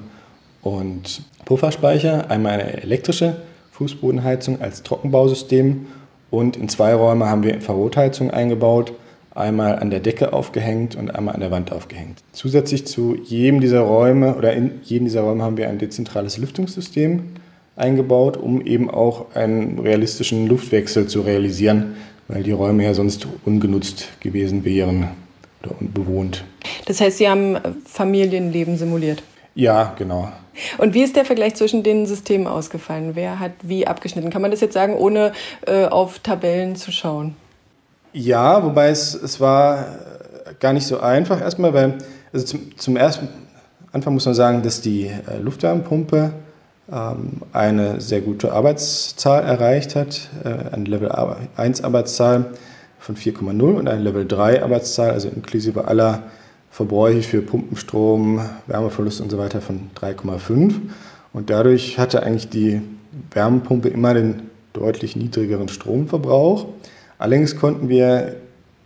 und 0.61 1.21
Pufferspeicher. 1.45 2.29
Einmal 2.29 2.53
eine 2.53 2.81
elektrische 2.83 3.37
Fußbodenheizung 3.71 4.61
als 4.61 4.83
Trockenbausystem 4.83 5.85
und 6.29 6.57
in 6.57 6.69
zwei 6.69 6.93
Räume 6.93 7.27
haben 7.27 7.43
wir 7.43 7.53
Infrarotheizung 7.53 8.31
eingebaut, 8.31 8.93
einmal 9.33 9.79
an 9.79 9.89
der 9.89 9.99
Decke 9.99 10.33
aufgehängt 10.33 10.95
und 10.95 11.15
einmal 11.15 11.35
an 11.35 11.41
der 11.41 11.51
Wand 11.51 11.71
aufgehängt. 11.71 12.23
Zusätzlich 12.33 12.85
zu 12.85 13.15
jedem 13.15 13.61
dieser 13.61 13.81
Räume 13.81 14.35
oder 14.35 14.53
in 14.53 14.81
jedem 14.83 15.05
dieser 15.05 15.21
Räume 15.21 15.43
haben 15.43 15.57
wir 15.57 15.69
ein 15.69 15.79
dezentrales 15.79 16.37
Lüftungssystem 16.37 17.23
eingebaut, 17.75 18.37
um 18.37 18.61
eben 18.61 18.89
auch 18.89 19.35
einen 19.35 19.79
realistischen 19.79 20.47
Luftwechsel 20.47 21.07
zu 21.07 21.21
realisieren, 21.21 21.95
weil 22.27 22.43
die 22.43 22.51
Räume 22.51 22.83
ja 22.83 22.93
sonst 22.93 23.27
ungenutzt 23.45 24.09
gewesen 24.19 24.63
wären 24.63 25.09
oder 25.63 25.75
unbewohnt. 25.79 26.43
Das 26.85 27.01
heißt, 27.01 27.17
Sie 27.17 27.29
haben 27.29 27.57
Familienleben 27.85 28.77
simuliert? 28.77 29.23
Ja, 29.55 29.93
genau. 29.97 30.31
Und 30.77 30.93
wie 30.93 31.01
ist 31.01 31.15
der 31.15 31.25
Vergleich 31.25 31.55
zwischen 31.55 31.83
den 31.83 32.05
Systemen 32.05 32.47
ausgefallen? 32.47 33.11
Wer 33.13 33.39
hat 33.39 33.53
wie 33.63 33.87
abgeschnitten? 33.87 34.29
Kann 34.29 34.41
man 34.41 34.51
das 34.51 34.61
jetzt 34.61 34.73
sagen, 34.73 34.95
ohne 34.95 35.31
äh, 35.65 35.85
auf 35.85 36.19
Tabellen 36.19 36.75
zu 36.75 36.91
schauen? 36.91 37.35
Ja, 38.13 38.63
wobei 38.63 38.89
es, 38.89 39.15
es 39.15 39.39
war 39.39 39.87
gar 40.59 40.73
nicht 40.73 40.85
so 40.85 40.99
einfach 40.99 41.41
erstmal, 41.41 41.73
weil 41.73 41.97
also 42.31 42.45
zum, 42.45 42.77
zum 42.77 42.97
ersten 42.97 43.27
Anfang 43.91 44.13
muss 44.13 44.25
man 44.25 44.35
sagen, 44.35 44.61
dass 44.61 44.81
die 44.81 45.05
äh, 45.05 45.37
Luftwärmepumpe 45.41 46.33
eine 47.53 48.01
sehr 48.01 48.21
gute 48.21 48.53
Arbeitszahl 48.53 49.43
erreicht 49.43 49.95
hat, 49.95 50.29
äh, 50.43 50.73
eine 50.73 50.85
Level 50.85 51.11
1 51.55 51.83
Arbeitszahl 51.83 52.45
von 52.99 53.15
4,0 53.15 53.61
und 53.75 53.87
eine 53.87 54.01
Level 54.01 54.27
3 54.27 54.63
Arbeitszahl, 54.63 55.11
also 55.11 55.27
inklusive 55.29 55.87
aller 55.87 56.23
Verbräuche 56.69 57.23
für 57.23 57.41
Pumpenstrom, 57.41 58.41
Wärmeverlust 58.67 59.21
und 59.21 59.31
so 59.31 59.37
weiter 59.37 59.61
von 59.61 59.89
3,5. 59.95 60.73
Und 61.33 61.49
dadurch 61.49 61.97
hatte 61.97 62.23
eigentlich 62.23 62.49
die 62.49 62.81
Wärmepumpe 63.31 63.89
immer 63.89 64.13
den 64.13 64.49
deutlich 64.73 65.15
niedrigeren 65.15 65.69
Stromverbrauch. 65.69 66.67
Allerdings 67.17 67.55
konnten 67.55 67.89
wir 67.89 68.35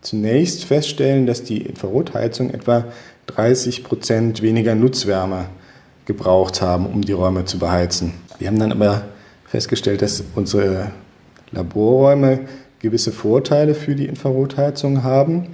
zunächst 0.02 0.66
feststellen, 0.66 1.26
dass 1.26 1.44
die 1.44 1.62
Infrarotheizung 1.62 2.50
etwa 2.52 2.86
30 3.28 3.84
Prozent 3.84 4.42
weniger 4.42 4.76
Nutzwärme 4.76 5.46
gebraucht 6.08 6.62
haben, 6.62 6.88
um 6.88 7.02
die 7.02 7.12
Räume 7.12 7.46
zu 7.46 7.60
beheizen. 7.60 8.14
Wir 8.40 8.48
haben 8.48 8.58
dann 8.58 8.72
aber 8.72 9.04
festgestellt, 9.46 10.02
dass 10.02 10.24
unsere 10.34 10.92
Laborräume 11.52 12.40
gewisse 12.80 13.12
Vorteile 13.12 13.76
für 13.76 13.94
die 13.94 14.06
Infrarotheizung 14.06 15.04
haben. 15.04 15.50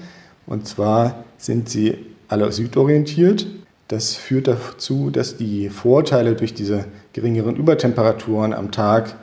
Und 0.45 0.67
zwar 0.67 1.25
sind 1.37 1.69
sie 1.69 1.97
alle 2.27 2.51
südorientiert. 2.51 3.47
Das 3.87 4.15
führt 4.15 4.47
dazu, 4.47 5.09
dass 5.09 5.37
die 5.37 5.69
Vorteile 5.69 6.35
durch 6.35 6.53
diese 6.53 6.85
geringeren 7.13 7.55
Übertemperaturen 7.55 8.53
am 8.53 8.71
Tag 8.71 9.15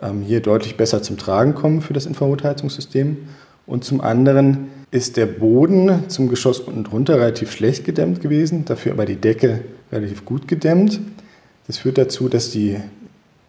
ähm, 0.00 0.22
hier 0.22 0.40
deutlich 0.40 0.76
besser 0.76 1.02
zum 1.02 1.18
Tragen 1.18 1.54
kommen 1.54 1.82
für 1.82 1.92
das 1.92 2.06
Infrarotheizungssystem. 2.06 3.28
Und 3.66 3.84
zum 3.84 4.00
anderen 4.00 4.68
ist 4.92 5.16
der 5.16 5.26
Boden 5.26 6.08
zum 6.08 6.28
Geschoss 6.28 6.60
unten 6.60 6.84
drunter 6.84 7.18
relativ 7.18 7.50
schlecht 7.50 7.84
gedämmt 7.84 8.20
gewesen, 8.20 8.66
dafür 8.66 8.92
aber 8.92 9.06
die 9.06 9.16
Decke 9.16 9.62
relativ 9.90 10.24
gut 10.26 10.46
gedämmt. 10.46 11.00
Das 11.66 11.78
führt 11.78 11.96
dazu, 11.96 12.28
dass 12.28 12.50
die 12.50 12.76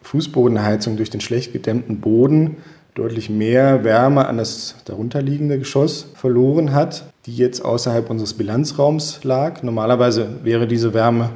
Fußbodenheizung 0.03 0.95
durch 0.95 1.09
den 1.09 1.21
schlecht 1.21 1.51
gedämmten 1.51 1.99
Boden 1.99 2.57
deutlich 2.95 3.29
mehr 3.29 3.83
Wärme 3.83 4.25
an 4.27 4.37
das 4.37 4.75
darunterliegende 4.85 5.59
Geschoss 5.59 6.07
verloren 6.15 6.73
hat, 6.73 7.11
die 7.25 7.35
jetzt 7.35 7.65
außerhalb 7.65 8.09
unseres 8.09 8.35
Bilanzraums 8.35 9.23
lag. 9.23 9.63
Normalerweise 9.63 10.39
wäre 10.43 10.65
diese 10.65 10.93
Wärme 10.93 11.31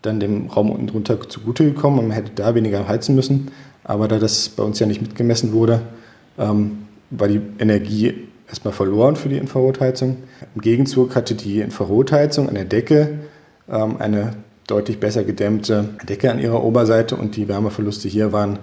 dann 0.00 0.18
dem 0.18 0.48
Raum 0.48 0.70
unten 0.70 0.88
drunter 0.88 1.20
zugute 1.28 1.64
gekommen 1.64 2.00
und 2.00 2.08
man 2.08 2.16
hätte 2.16 2.32
da 2.34 2.56
weniger 2.56 2.88
heizen 2.88 3.14
müssen. 3.14 3.52
Aber 3.84 4.08
da 4.08 4.18
das 4.18 4.48
bei 4.48 4.64
uns 4.64 4.80
ja 4.80 4.86
nicht 4.86 5.02
mitgemessen 5.02 5.52
wurde, 5.52 5.82
ähm, 6.36 6.78
war 7.10 7.28
die 7.28 7.42
Energie 7.58 8.28
erstmal 8.52 8.74
verloren 8.74 9.16
für 9.16 9.30
die 9.30 9.38
Infrarotheizung. 9.38 10.18
Im 10.54 10.60
Gegenzug 10.60 11.16
hatte 11.16 11.34
die 11.34 11.60
Infrarotheizung 11.60 12.48
an 12.48 12.54
der 12.54 12.66
Decke 12.66 13.20
ähm, 13.68 13.96
eine 13.98 14.34
deutlich 14.66 15.00
besser 15.00 15.24
gedämmte 15.24 15.88
Decke 16.06 16.30
an 16.30 16.38
ihrer 16.38 16.62
Oberseite 16.62 17.16
und 17.16 17.36
die 17.36 17.48
Wärmeverluste 17.48 18.08
hier 18.08 18.30
waren 18.32 18.58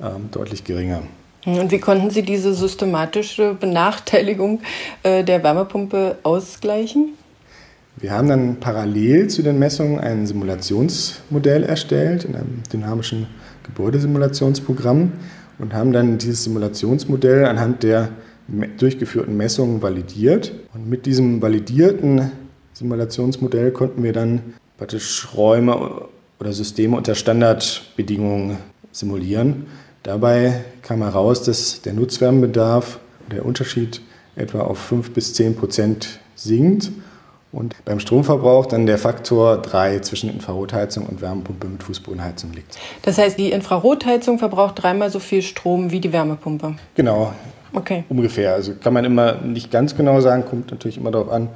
ähm, 0.00 0.28
deutlich 0.30 0.62
geringer. 0.62 1.02
Und 1.44 1.72
wie 1.72 1.80
konnten 1.80 2.10
Sie 2.10 2.22
diese 2.22 2.54
systematische 2.54 3.54
Benachteiligung 3.54 4.60
äh, 5.02 5.24
der 5.24 5.42
Wärmepumpe 5.42 6.18
ausgleichen? 6.22 7.14
Wir 7.96 8.12
haben 8.12 8.28
dann 8.28 8.60
parallel 8.60 9.26
zu 9.26 9.42
den 9.42 9.58
Messungen 9.58 9.98
ein 9.98 10.24
Simulationsmodell 10.24 11.64
erstellt 11.64 12.24
in 12.24 12.36
einem 12.36 12.62
dynamischen 12.72 13.26
Gebäudesimulationsprogramm 13.64 15.12
und 15.58 15.74
haben 15.74 15.92
dann 15.92 16.18
dieses 16.18 16.44
Simulationsmodell 16.44 17.44
anhand 17.44 17.82
der 17.82 18.10
durchgeführten 18.78 19.36
Messungen 19.36 19.82
validiert. 19.82 20.52
Und 20.74 20.88
mit 20.88 21.06
diesem 21.06 21.42
validierten 21.42 22.30
Simulationsmodell 22.74 23.70
konnten 23.70 24.02
wir 24.02 24.12
dann 24.12 24.54
praktisch 24.78 25.28
Räume 25.34 26.08
oder 26.40 26.52
Systeme 26.52 26.96
unter 26.96 27.14
Standardbedingungen 27.14 28.58
simulieren. 28.90 29.66
Dabei 30.02 30.64
kam 30.82 31.02
heraus, 31.02 31.42
dass 31.44 31.82
der 31.82 31.92
Nutzwärmebedarf, 31.92 32.98
der 33.30 33.46
Unterschied 33.46 34.00
etwa 34.34 34.62
auf 34.62 34.78
5 34.78 35.12
bis 35.12 35.34
10 35.34 35.56
Prozent 35.56 36.20
sinkt 36.34 36.90
und 37.52 37.76
beim 37.84 38.00
Stromverbrauch 38.00 38.66
dann 38.66 38.86
der 38.86 38.98
Faktor 38.98 39.58
3 39.58 40.00
zwischen 40.00 40.30
Infrarotheizung 40.30 41.06
und 41.06 41.20
Wärmepumpe 41.20 41.68
mit 41.68 41.82
Fußbodenheizung 41.82 42.52
liegt. 42.52 42.78
Das 43.02 43.18
heißt, 43.18 43.38
die 43.38 43.52
Infrarotheizung 43.52 44.38
verbraucht 44.38 44.82
dreimal 44.82 45.10
so 45.10 45.18
viel 45.18 45.42
Strom 45.42 45.90
wie 45.90 46.00
die 46.00 46.12
Wärmepumpe? 46.12 46.76
Genau. 46.94 47.32
Okay. 47.72 48.04
Ungefähr. 48.08 48.54
Also 48.54 48.74
kann 48.74 48.92
man 48.92 49.04
immer 49.04 49.34
nicht 49.40 49.70
ganz 49.70 49.96
genau 49.96 50.20
sagen, 50.20 50.44
kommt 50.44 50.70
natürlich 50.70 50.98
immer 50.98 51.10
darauf 51.10 51.30
an, 51.30 51.48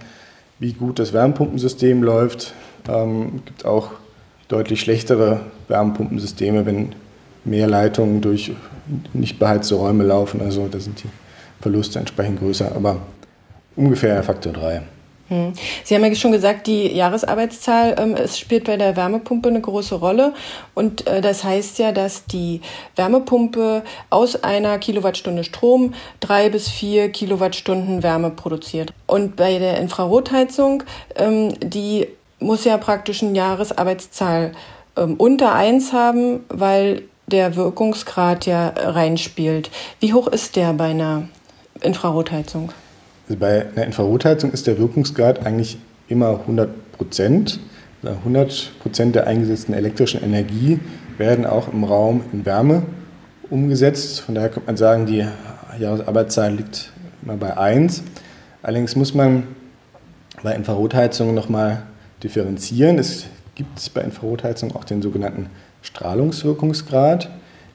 wie 0.59 0.73
gut 0.73 0.99
das 0.99 1.13
Wärmepumpensystem 1.13 2.03
läuft. 2.03 2.55
Ähm, 2.89 3.43
gibt 3.45 3.65
auch 3.65 3.91
deutlich 4.49 4.81
schlechtere 4.81 5.41
Wärmepumpensysteme, 5.69 6.65
wenn 6.67 6.95
mehr 7.45 7.67
Leitungen 7.67 8.21
durch 8.21 8.53
nicht 9.13 9.39
beheizte 9.39 9.75
Räume 9.75 10.05
laufen. 10.05 10.41
Also 10.41 10.69
da 10.69 10.79
sind 10.79 11.03
die 11.03 11.09
Verluste 11.61 11.99
entsprechend 11.99 12.39
größer, 12.39 12.73
aber 12.75 12.99
ungefähr 13.75 14.23
Faktor 14.23 14.53
3. 14.53 14.83
Hm. 15.29 15.55
Sie 15.83 15.95
haben 15.95 16.05
ja 16.05 16.15
schon 16.15 16.31
gesagt, 16.31 16.69
die 16.69 16.95
Jahresarbeitszahl 16.95 17.97
ähm, 17.99 18.15
es 18.15 18.39
spielt 18.39 18.65
bei 18.65 18.77
der 18.77 18.97
Wärmepumpe 18.97 19.49
eine 19.49 19.61
große 19.61 19.97
Rolle. 19.97 20.35
Und 20.75 21.07
äh, 21.07 21.21
das 21.21 21.43
heißt 21.43 21.79
ja, 21.79 21.93
dass 21.93 22.27
die 22.27 22.61
Wärmepumpe 22.95 23.83
aus 24.09 24.43
einer 24.45 24.79
Kilowattstunde 24.79 25.43
Strom 25.43 25.95
drei 26.21 26.49
bis 26.49 26.69
vier 26.69 27.11
Kilowattstunden 27.11 28.03
Wärme 28.03 28.31
produziert. 28.31 28.93
Und 29.07 29.37
bei 29.37 29.59
der 29.59 29.79
Infrarotheizung, 29.79 30.85
ähm, 31.17 31.55
die 31.61 32.07
muss 32.39 32.65
ja 32.65 32.77
praktisch 32.77 33.23
eine 33.23 33.37
Jahresarbeitszahl 33.37 34.53
ähm, 34.97 35.15
unter 35.17 35.55
eins 35.55 35.93
haben, 35.93 36.45
weil 36.49 37.03
der 37.27 37.57
Wirkungsgrad 37.57 38.47
ja 38.47 38.73
reinspielt. 38.77 39.71
Wie 39.99 40.13
hoch 40.15 40.29
ist 40.29 40.55
der 40.55 40.73
bei 40.73 40.91
einer 40.91 41.29
Infrarotheizung? 41.81 42.73
Also 43.29 43.39
bei 43.41 43.67
einer 43.75 43.87
Infrarotheizung 43.87 44.53
ist 44.53 44.67
der 44.67 44.79
Wirkungsgrad 44.79 45.45
eigentlich 45.45 45.79
immer 46.09 46.41
100 46.41 46.93
Prozent. 46.93 47.59
100 48.05 48.73
Prozent 48.81 49.17
der 49.17 49.27
eingesetzten 49.27 49.75
elektrischen 49.75 50.23
Energie 50.23 50.79
werden 51.19 51.45
auch 51.45 51.73
im 51.73 51.83
Raum 51.83 52.23
in 52.33 52.47
Wärme 52.47 52.83
umgesetzt. 53.51 54.21
Von 54.21 54.37
daher 54.37 54.51
könnte 54.51 54.67
man 54.67 54.77
sagen, 54.77 55.07
die 55.07 55.27
Jahresarbeitszeit 55.79 56.57
liegt 56.57 56.93
immer 57.23 57.37
bei 57.37 57.57
1. 57.57 58.03
Allerdings 58.63 58.95
muss 58.95 59.13
man 59.13 59.45
bei 60.43 60.55
Infrarotheizungen 60.55 61.35
nochmal 61.35 61.83
differenzieren. 62.23 62.99
Es 62.99 63.25
gibt 63.57 63.93
bei 63.95 64.03
Infrarotheizungen 64.03 64.77
auch 64.77 64.85
den 64.85 65.03
sogenannten 65.03 65.49
Strahlungswirkungsgrad. 65.83 67.31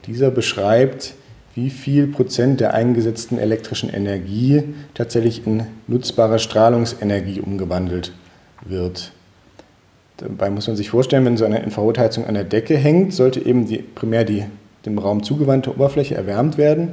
Dieser 0.05 0.31
beschreibt, 0.31 1.13
wie 1.55 1.69
viel 1.69 2.07
Prozent 2.07 2.59
der 2.59 2.73
eingesetzten 2.73 3.37
elektrischen 3.37 3.89
Energie 3.89 4.63
tatsächlich 4.93 5.45
in 5.45 5.65
nutzbare 5.87 6.39
Strahlungsenergie 6.39 7.41
umgewandelt 7.41 8.13
wird. 8.65 9.11
Dabei 10.17 10.49
muss 10.49 10.67
man 10.67 10.75
sich 10.75 10.89
vorstellen, 10.89 11.25
wenn 11.25 11.37
so 11.37 11.45
eine 11.45 11.63
Infrarotheizung 11.63 12.25
an 12.25 12.35
der 12.35 12.43
Decke 12.43 12.77
hängt, 12.77 13.13
sollte 13.13 13.43
eben 13.43 13.67
die, 13.67 13.79
primär 13.79 14.23
die 14.23 14.45
dem 14.85 14.97
Raum 14.97 15.23
zugewandte 15.23 15.71
Oberfläche 15.71 16.15
erwärmt 16.15 16.57
werden. 16.57 16.89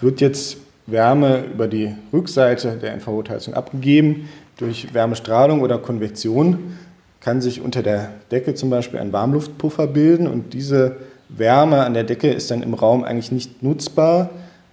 Wird 0.00 0.20
jetzt 0.20 0.56
Wärme 0.86 1.44
über 1.52 1.68
die 1.68 1.94
Rückseite 2.12 2.76
der 2.76 2.94
Infrarotheizung 2.94 3.54
abgegeben 3.54 4.28
durch 4.56 4.92
Wärmestrahlung 4.92 5.60
oder 5.60 5.78
Konvektion, 5.78 6.76
kann 7.20 7.40
sich 7.40 7.60
unter 7.60 7.82
der 7.82 8.12
Decke 8.30 8.54
zum 8.54 8.70
Beispiel 8.70 8.98
ein 8.98 9.12
Warmluftpuffer 9.12 9.86
bilden 9.86 10.26
und 10.26 10.54
diese 10.54 10.96
Wärme 11.36 11.84
an 11.84 11.94
der 11.94 12.04
Decke 12.04 12.30
ist 12.30 12.50
dann 12.50 12.62
im 12.62 12.74
Raum 12.74 13.04
eigentlich 13.04 13.32
nicht 13.32 13.62
nutzbar, 13.62 14.30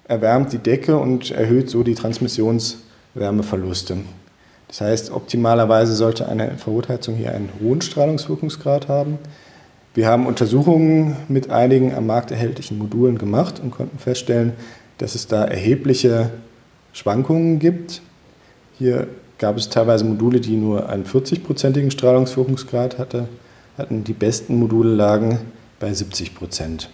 erwärmt 0.07 0.53
die 0.53 0.57
Decke 0.57 0.97
und 0.97 1.31
erhöht 1.31 1.69
so 1.69 1.83
die 1.83 1.95
Transmissionswärmeverluste. 1.95 3.97
Das 4.67 4.81
heißt, 4.81 5.11
optimalerweise 5.11 5.95
sollte 5.95 6.27
eine 6.27 6.47
Infrarotheizung 6.47 7.15
hier 7.15 7.33
einen 7.33 7.49
hohen 7.61 7.81
Strahlungswirkungsgrad 7.81 8.87
haben. 8.87 9.17
Wir 9.93 10.07
haben 10.07 10.27
Untersuchungen 10.27 11.15
mit 11.27 11.49
einigen 11.49 11.95
am 11.95 12.05
Markt 12.05 12.31
erhältlichen 12.31 12.77
Modulen 12.77 13.17
gemacht 13.17 13.59
und 13.61 13.71
konnten 13.71 13.97
feststellen, 13.97 14.53
dass 14.97 15.15
es 15.15 15.27
da 15.27 15.45
erhebliche 15.45 16.31
Schwankungen 16.91 17.59
gibt. 17.59 18.01
Hier 18.77 19.07
gab 19.37 19.57
es 19.57 19.69
teilweise 19.69 20.05
Module, 20.05 20.39
die 20.39 20.55
nur 20.55 20.89
einen 20.89 21.05
40-prozentigen 21.05 21.91
Strahlungswirkungsgrad 21.91 22.97
hatte, 22.97 23.27
hatten. 23.77 24.03
Die 24.03 24.13
besten 24.13 24.57
Module 24.57 24.93
lagen 24.93 25.39
bei 25.79 25.93
70 25.93 26.35
Prozent. 26.35 26.89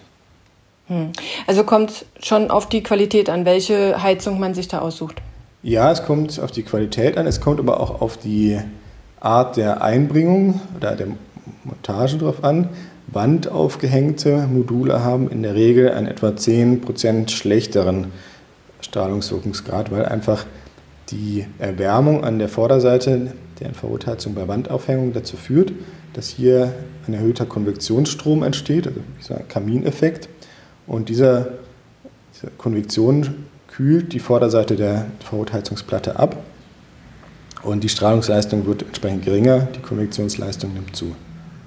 Hm. 0.86 1.12
Also 1.46 1.64
kommt 1.64 2.04
schon 2.22 2.50
auf 2.50 2.68
die 2.68 2.82
Qualität 2.82 3.30
an, 3.30 3.44
welche 3.44 4.02
Heizung 4.02 4.38
man 4.38 4.54
sich 4.54 4.68
da 4.68 4.80
aussucht. 4.80 5.22
Ja, 5.62 5.90
es 5.90 6.04
kommt 6.04 6.38
auf 6.40 6.50
die 6.50 6.62
Qualität 6.62 7.16
an, 7.16 7.26
es 7.26 7.40
kommt 7.40 7.58
aber 7.58 7.80
auch 7.80 8.02
auf 8.02 8.18
die 8.18 8.60
Art 9.18 9.56
der 9.56 9.82
Einbringung 9.82 10.60
oder 10.76 10.94
der 10.94 11.06
Montage 11.64 12.18
drauf 12.18 12.44
an. 12.44 12.68
Wandaufgehängte 13.06 14.46
Module 14.46 15.02
haben 15.02 15.30
in 15.30 15.42
der 15.42 15.54
Regel 15.54 15.90
einen 15.90 16.06
etwa 16.06 16.28
10% 16.28 17.30
schlechteren 17.30 18.12
Strahlungswirkungsgrad, 18.80 19.90
weil 19.90 20.04
einfach 20.04 20.44
die 21.10 21.46
Erwärmung 21.58 22.24
an 22.24 22.38
der 22.38 22.48
Vorderseite 22.48 23.32
der 23.60 23.68
Infrarotheizung 23.68 24.34
bei 24.34 24.48
Wandaufhängung 24.48 25.12
dazu 25.12 25.36
führt, 25.36 25.72
dass 26.12 26.28
hier 26.28 26.72
ein 27.08 27.14
erhöhter 27.14 27.46
Konvektionsstrom 27.46 28.42
entsteht, 28.42 28.88
also 29.18 29.34
ein 29.34 29.48
Kamineffekt. 29.48 30.28
Und 30.86 31.08
dieser, 31.08 31.48
diese 32.34 32.50
Konvektion 32.58 33.46
kühlt 33.68 34.12
die 34.12 34.20
Vorderseite 34.20 34.76
der 34.76 35.06
Verrotheizungsplatte 35.20 36.18
ab 36.18 36.36
und 37.64 37.82
die 37.82 37.88
Strahlungsleistung 37.88 38.66
wird 38.66 38.82
entsprechend 38.82 39.24
geringer, 39.24 39.60
die 39.74 39.80
Konvektionsleistung 39.80 40.74
nimmt 40.74 40.94
zu. 40.94 41.16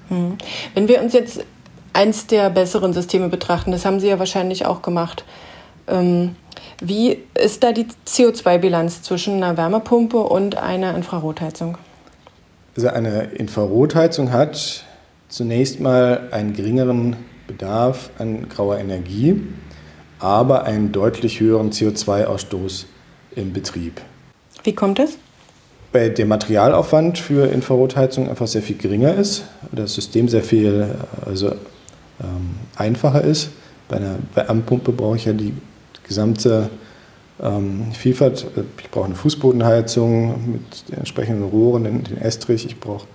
Hm. 0.08 0.38
Wenn 0.74 0.88
wir 0.88 1.02
uns 1.02 1.12
jetzt 1.12 1.44
eins 1.92 2.26
der 2.26 2.50
besseren 2.50 2.92
Systeme 2.92 3.28
betrachten, 3.28 3.72
das 3.72 3.84
haben 3.84 4.00
Sie 4.00 4.08
ja 4.08 4.18
wahrscheinlich 4.18 4.64
auch 4.64 4.82
gemacht, 4.82 5.24
ähm, 5.88 6.36
wie 6.80 7.18
ist 7.34 7.64
da 7.64 7.72
die 7.72 7.86
CO2-Bilanz 8.06 9.02
zwischen 9.02 9.42
einer 9.42 9.56
Wärmepumpe 9.56 10.18
und 10.18 10.56
einer 10.56 10.94
Infrarotheizung? 10.94 11.76
Also 12.76 12.88
eine 12.88 13.24
Infrarotheizung 13.24 14.30
hat 14.30 14.84
zunächst 15.28 15.80
mal 15.80 16.28
einen 16.30 16.54
geringeren 16.54 17.16
Bedarf 17.46 18.10
an 18.18 18.48
grauer 18.48 18.78
Energie 18.78 19.42
aber 20.18 20.64
einen 20.64 20.92
deutlich 20.92 21.40
höheren 21.40 21.70
CO2-Ausstoß 21.70 22.86
im 23.36 23.52
Betrieb. 23.52 24.00
Wie 24.64 24.74
kommt 24.74 24.98
es? 24.98 25.16
Weil 25.92 26.10
der 26.10 26.26
Materialaufwand 26.26 27.18
für 27.18 27.46
Infrarotheizung 27.46 28.28
einfach 28.28 28.46
sehr 28.46 28.62
viel 28.62 28.76
geringer 28.76 29.14
ist, 29.14 29.44
das 29.72 29.94
System 29.94 30.28
sehr 30.28 30.42
viel 30.42 30.94
also, 31.24 31.52
ähm, 32.20 32.56
einfacher 32.76 33.22
ist. 33.22 33.50
Bei 33.88 33.96
einer 33.96 34.16
Wärmepumpe 34.34 34.92
brauche 34.92 35.16
ich 35.16 35.24
ja 35.24 35.32
die 35.32 35.54
gesamte 36.06 36.68
ähm, 37.42 37.92
Vielfalt. 37.92 38.46
Ich 38.82 38.90
brauche 38.90 39.06
eine 39.06 39.14
Fußbodenheizung 39.14 40.52
mit 40.52 40.88
den 40.90 40.98
entsprechenden 40.98 41.44
Rohren, 41.44 41.84
den, 41.84 42.04
den 42.04 42.18
Estrich, 42.18 42.66
ich 42.66 42.78
brauche 42.80 43.06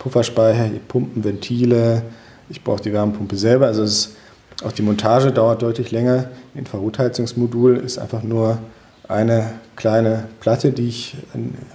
Pufferspeicher, 0.00 0.70
Pumpen, 0.88 1.22
Ventile, 1.22 2.02
ich 2.48 2.64
brauche 2.64 2.82
die 2.82 2.92
Wärmepumpe 2.92 3.36
selber. 3.36 3.66
Also 3.66 3.84
ist 3.84 4.16
auch 4.64 4.72
die 4.72 4.82
Montage 4.82 5.30
dauert 5.30 5.62
deutlich 5.62 5.92
länger. 5.92 6.30
Infrarotheizungsmodul 6.54 7.76
ist 7.76 7.98
einfach 7.98 8.22
nur 8.22 8.58
eine 9.08 9.52
kleine 9.76 10.24
Platte, 10.40 10.72
die 10.72 10.88
ich 10.88 11.16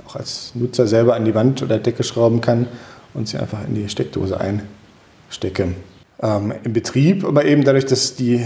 auch 0.08 0.16
als 0.16 0.52
Nutzer 0.56 0.88
selber 0.88 1.16
an 1.16 1.26
die 1.26 1.36
Wand 1.36 1.62
oder 1.62 1.80
Decke 1.80 2.04
schrauben 2.04 2.42
kann 2.42 2.68
und 3.14 3.28
sie 3.28 3.38
einfach 3.38 3.66
in 3.68 3.76
die 3.76 3.90
Steckdose 3.90 4.40
einstecke. 4.40 5.74
Ähm, 6.22 6.54
Im 6.64 6.74
Betrieb, 6.74 7.26
aber 7.26 7.46
eben 7.46 7.64
dadurch, 7.64 7.86
dass 7.86 8.16
die 8.16 8.36
äh, 8.36 8.46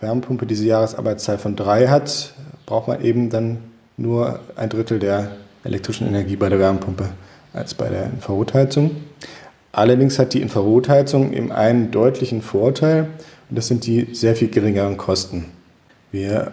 Wärmepumpe 0.00 0.46
diese 0.46 0.66
Jahresarbeitszeit 0.66 1.40
von 1.40 1.54
drei 1.54 1.88
hat, 1.88 2.34
braucht 2.66 2.88
man 2.88 3.02
eben 3.02 3.30
dann 3.30 3.58
nur 3.96 4.40
ein 4.56 4.70
Drittel 4.70 4.98
der 4.98 5.32
elektrischen 5.64 6.08
Energie 6.08 6.36
bei 6.36 6.48
der 6.48 6.58
Wärmepumpe 6.58 7.10
als 7.52 7.74
bei 7.74 7.88
der 7.88 8.04
Infrarotheizung. 8.06 8.90
Allerdings 9.72 10.18
hat 10.18 10.34
die 10.34 10.42
Infrarotheizung 10.42 11.32
eben 11.32 11.50
einen 11.50 11.90
deutlichen 11.90 12.42
Vorteil, 12.42 13.08
und 13.48 13.56
das 13.58 13.68
sind 13.68 13.86
die 13.86 14.14
sehr 14.14 14.36
viel 14.36 14.48
geringeren 14.48 14.96
Kosten. 14.96 15.46
Wir 16.10 16.52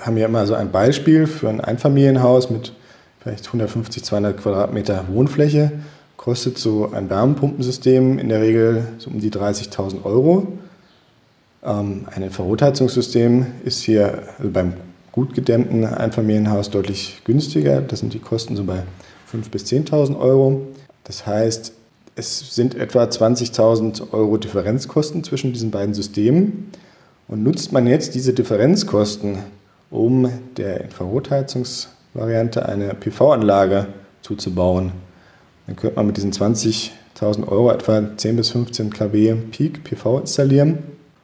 haben 0.00 0.16
ja 0.16 0.26
immer 0.26 0.46
so 0.46 0.54
ein 0.54 0.70
Beispiel 0.70 1.26
für 1.26 1.48
ein 1.48 1.60
Einfamilienhaus 1.60 2.50
mit 2.50 2.72
vielleicht 3.20 3.46
150, 3.46 4.04
200 4.04 4.36
Quadratmeter 4.36 5.04
Wohnfläche. 5.08 5.72
Kostet 6.16 6.58
so 6.58 6.90
ein 6.92 7.10
Wärmepumpensystem 7.10 8.18
in 8.18 8.28
der 8.28 8.40
Regel 8.40 8.88
so 8.98 9.10
um 9.10 9.20
die 9.20 9.30
30.000 9.30 10.04
Euro. 10.04 10.58
Ähm, 11.64 12.06
ein 12.14 12.22
Infrarotheizungssystem 12.22 13.46
ist 13.64 13.82
hier 13.82 14.22
also 14.38 14.50
beim 14.50 14.74
gut 15.12 15.34
gedämmten 15.34 15.84
Einfamilienhaus 15.84 16.70
deutlich 16.70 17.22
günstiger. 17.24 17.80
Das 17.80 18.00
sind 18.00 18.14
die 18.14 18.18
Kosten 18.18 18.56
so 18.56 18.64
bei 18.64 18.82
5.000 19.34 19.50
bis 19.50 19.64
10.000 19.64 20.18
Euro. 20.18 20.62
Das 21.04 21.26
heißt, 21.26 21.72
es 22.16 22.54
sind 22.54 22.74
etwa 22.74 23.04
20.000 23.04 24.12
Euro 24.12 24.36
Differenzkosten 24.36 25.24
zwischen 25.24 25.52
diesen 25.52 25.70
beiden 25.70 25.94
Systemen. 25.94 26.70
Und 27.26 27.42
nutzt 27.42 27.72
man 27.72 27.86
jetzt 27.86 28.14
diese 28.14 28.32
Differenzkosten, 28.32 29.38
um 29.90 30.28
der 30.56 30.82
Infrarotheizungsvariante 30.82 32.68
eine 32.68 32.94
PV-Anlage 32.94 33.86
zuzubauen, 34.22 34.92
dann 35.66 35.76
könnte 35.76 35.96
man 35.96 36.06
mit 36.06 36.16
diesen 36.16 36.32
20.000 36.32 37.48
Euro 37.48 37.70
etwa 37.70 38.16
10 38.16 38.36
bis 38.36 38.50
15 38.50 38.90
kW 38.90 39.34
Peak 39.50 39.84
PV 39.84 40.20
installieren. 40.20 40.78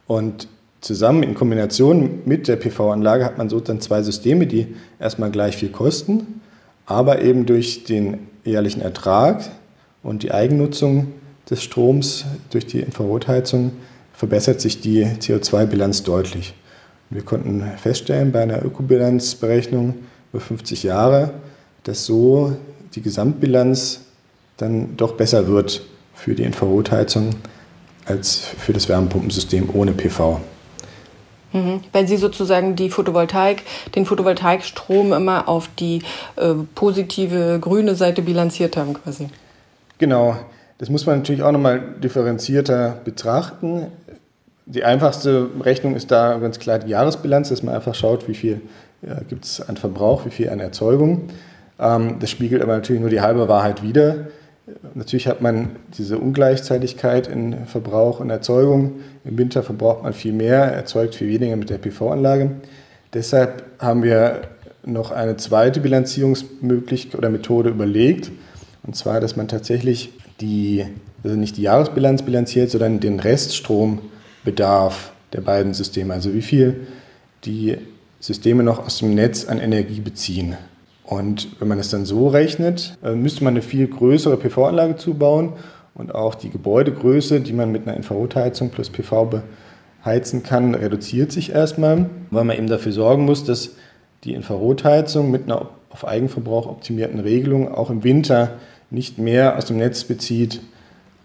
Und 0.07 0.49
zusammen 0.81 1.23
in 1.23 1.35
Kombination 1.35 2.23
mit 2.25 2.49
der 2.49 2.57
PV-Anlage 2.57 3.25
hat 3.25 3.39
man 3.39 3.49
so 3.51 3.61
dann 3.61 3.81
zwei 3.81 4.03
Systeme, 4.03 4.47
die 4.47 4.75
erstmal 4.99 5.31
gleich 5.31 5.57
viel 5.57 5.71
kosten, 5.71 6.40
aber 6.87 7.23
eben 7.23 7.47
durch 7.47 7.85
den 7.85 8.27
jährlichen 8.45 8.81
Ertrag 8.81 9.51
und 10.03 10.23
die 10.23 10.33
Eigennutzung 10.33 11.09
des 11.49 11.63
Stroms 11.63 12.25
durch 12.51 12.67
die 12.67 12.81
Infrarotheizung 12.81 13.73
verbessert 14.13 14.61
sich 14.61 14.81
die 14.81 15.05
CO2-Bilanz 15.05 16.03
deutlich. 16.03 16.55
Wir 17.11 17.23
konnten 17.23 17.65
feststellen 17.77 18.33
bei 18.33 18.43
einer 18.43 18.65
Ökobilanzberechnung 18.65 19.95
über 20.33 20.41
50 20.41 20.85
Jahre, 20.85 21.33
dass 21.85 22.07
so 22.07 22.57
die 22.95 23.03
Gesamtbilanz 23.03 24.01
dann 24.57 24.97
doch 24.97 25.15
besser 25.15 25.49
wird 25.49 25.83
für 26.15 26.35
die 26.35 26.45
Infrarotheizung 26.45 27.31
als 28.05 28.37
für 28.37 28.73
das 28.73 28.89
Wärmepumpensystem 28.89 29.71
ohne 29.73 29.93
PV. 29.93 30.41
Mhm. 31.53 31.81
Weil 31.93 32.07
Sie 32.07 32.17
sozusagen 32.17 32.77
die 32.77 32.91
Photovoltaik, 32.91 33.63
den 33.95 34.07
Photovoltaikstrom 34.07 35.13
immer 35.13 35.49
auf 35.49 35.69
die 35.79 36.03
äh, 36.37 36.55
positive 36.75 37.59
grüne 37.61 37.95
Seite 37.95 38.23
bilanziert 38.23 38.77
haben 38.77 38.95
quasi. 38.95 39.29
Genau, 39.99 40.37
das 40.79 40.89
muss 40.89 41.07
man 41.07 41.19
natürlich 41.19 41.43
auch 41.43 41.53
nochmal 41.53 41.83
differenzierter 42.03 42.99
betrachten. 43.05 43.89
Die 44.67 44.85
einfachste 44.85 45.49
Rechnung 45.61 45.97
ist 45.97 46.11
da 46.11 46.39
ganz 46.39 46.59
klar 46.59 46.79
die 46.79 46.91
Jahresbilanz, 46.91 47.49
dass 47.49 47.63
man 47.63 47.75
einfach 47.75 47.95
schaut, 47.95 48.29
wie 48.29 48.35
viel 48.35 48.61
ja, 49.03 49.21
gibt 49.29 49.45
es 49.45 49.61
einen 49.61 49.77
Verbrauch, 49.77 50.27
wie 50.27 50.31
viel 50.31 50.49
eine 50.49 50.63
Erzeugung. 50.63 51.29
Ähm, 51.79 52.17
das 52.21 52.31
spiegelt 52.31 52.63
aber 52.63 52.75
natürlich 52.75 53.01
nur 53.01 53.11
die 53.11 53.21
halbe 53.21 53.49
Wahrheit 53.49 53.83
wider. 53.83 54.29
Natürlich 54.95 55.27
hat 55.27 55.41
man 55.41 55.77
diese 55.97 56.19
Ungleichzeitigkeit 56.19 57.27
in 57.27 57.67
Verbrauch 57.67 58.21
und 58.21 58.31
Erzeugung. 58.31 59.01
Im 59.25 59.39
Winter 59.39 59.63
verbraucht 59.63 60.03
man 60.03 60.13
viel 60.13 60.33
mehr, 60.33 60.65
erzeugt 60.65 61.15
viel 61.15 61.29
weniger 61.29 61.57
mit 61.57 61.71
der 61.71 61.79
PV-Anlage. 61.79 62.53
Deshalb 63.13 63.65
haben 63.79 64.03
wir 64.03 64.43
noch 64.85 65.11
eine 65.11 65.37
zweite 65.37 65.81
Bilanzierungsmöglichkeit 65.81 67.17
oder 67.17 67.31
Methode 67.31 67.71
überlegt. 67.71 68.31
Und 68.83 68.97
zwar, 68.97 69.21
dass 69.21 69.37
man 69.37 69.49
tatsächlich 69.49 70.13
die, 70.41 70.87
also 71.23 71.37
nicht 71.37 71.57
die 71.57 71.63
Jahresbilanz 71.63 72.23
bilanziert, 72.23 72.71
sondern 72.71 73.01
den 73.01 73.21
Reststrombedarf 73.21 75.13
der 75.33 75.43
beiden 75.43 75.75
Systeme. 75.75 76.15
Also 76.15 76.35
wie 76.35 76.43
viel 76.43 76.87
die 77.45 77.77
Systeme 78.21 78.63
noch 78.63 78.85
aus 78.85 78.99
dem 78.99 79.15
Netz 79.15 79.47
an 79.47 79.59
Energie 79.59 80.01
beziehen. 80.01 80.57
Und 81.11 81.49
wenn 81.59 81.67
man 81.67 81.81
es 81.81 81.91
dann 81.91 82.05
so 82.05 82.29
rechnet, 82.29 82.97
äh, 83.03 83.17
müsste 83.17 83.43
man 83.43 83.55
eine 83.55 83.63
viel 83.63 83.89
größere 83.89 84.37
PV-Anlage 84.37 84.95
zubauen 84.95 85.55
und 85.93 86.15
auch 86.15 86.37
die 86.37 86.51
Gebäudegröße, 86.51 87.41
die 87.41 87.53
man 87.53 87.73
mit 87.73 87.85
einer 87.85 87.97
Infrarotheizung 87.97 88.71
plus 88.71 88.91
PV 88.91 89.43
beheizen 90.05 90.45
kann, 90.45 90.73
reduziert 90.77 91.33
sich 91.33 91.51
erstmal, 91.51 92.09
weil 92.31 92.45
man 92.45 92.57
eben 92.57 92.69
dafür 92.69 92.93
sorgen 92.93 93.25
muss, 93.25 93.43
dass 93.43 93.73
die 94.23 94.35
Infrarotheizung 94.35 95.33
mit 95.33 95.45
einer 95.45 95.71
auf 95.91 96.07
Eigenverbrauch 96.07 96.69
optimierten 96.69 97.19
Regelung 97.19 97.75
auch 97.75 97.91
im 97.91 98.05
Winter 98.05 98.53
nicht 98.91 99.19
mehr 99.19 99.57
aus 99.57 99.65
dem 99.65 99.79
Netz 99.79 100.05
bezieht 100.05 100.61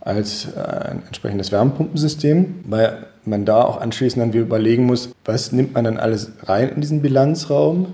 als 0.02 0.48
äh, 0.56 0.62
ein 0.62 1.04
entsprechendes 1.06 1.52
Wärmepumpensystem, 1.52 2.56
weil 2.64 3.06
man 3.24 3.46
da 3.46 3.64
auch 3.64 3.80
anschließend 3.80 4.20
dann 4.20 4.34
wieder 4.34 4.46
überlegen 4.46 4.88
muss, 4.88 5.12
was 5.26 5.52
nimmt 5.52 5.76
man 5.76 5.84
dann 5.84 5.98
alles 5.98 6.32
rein 6.42 6.70
in 6.70 6.82
diesen 6.82 7.04
Bilanzraum 7.04 7.94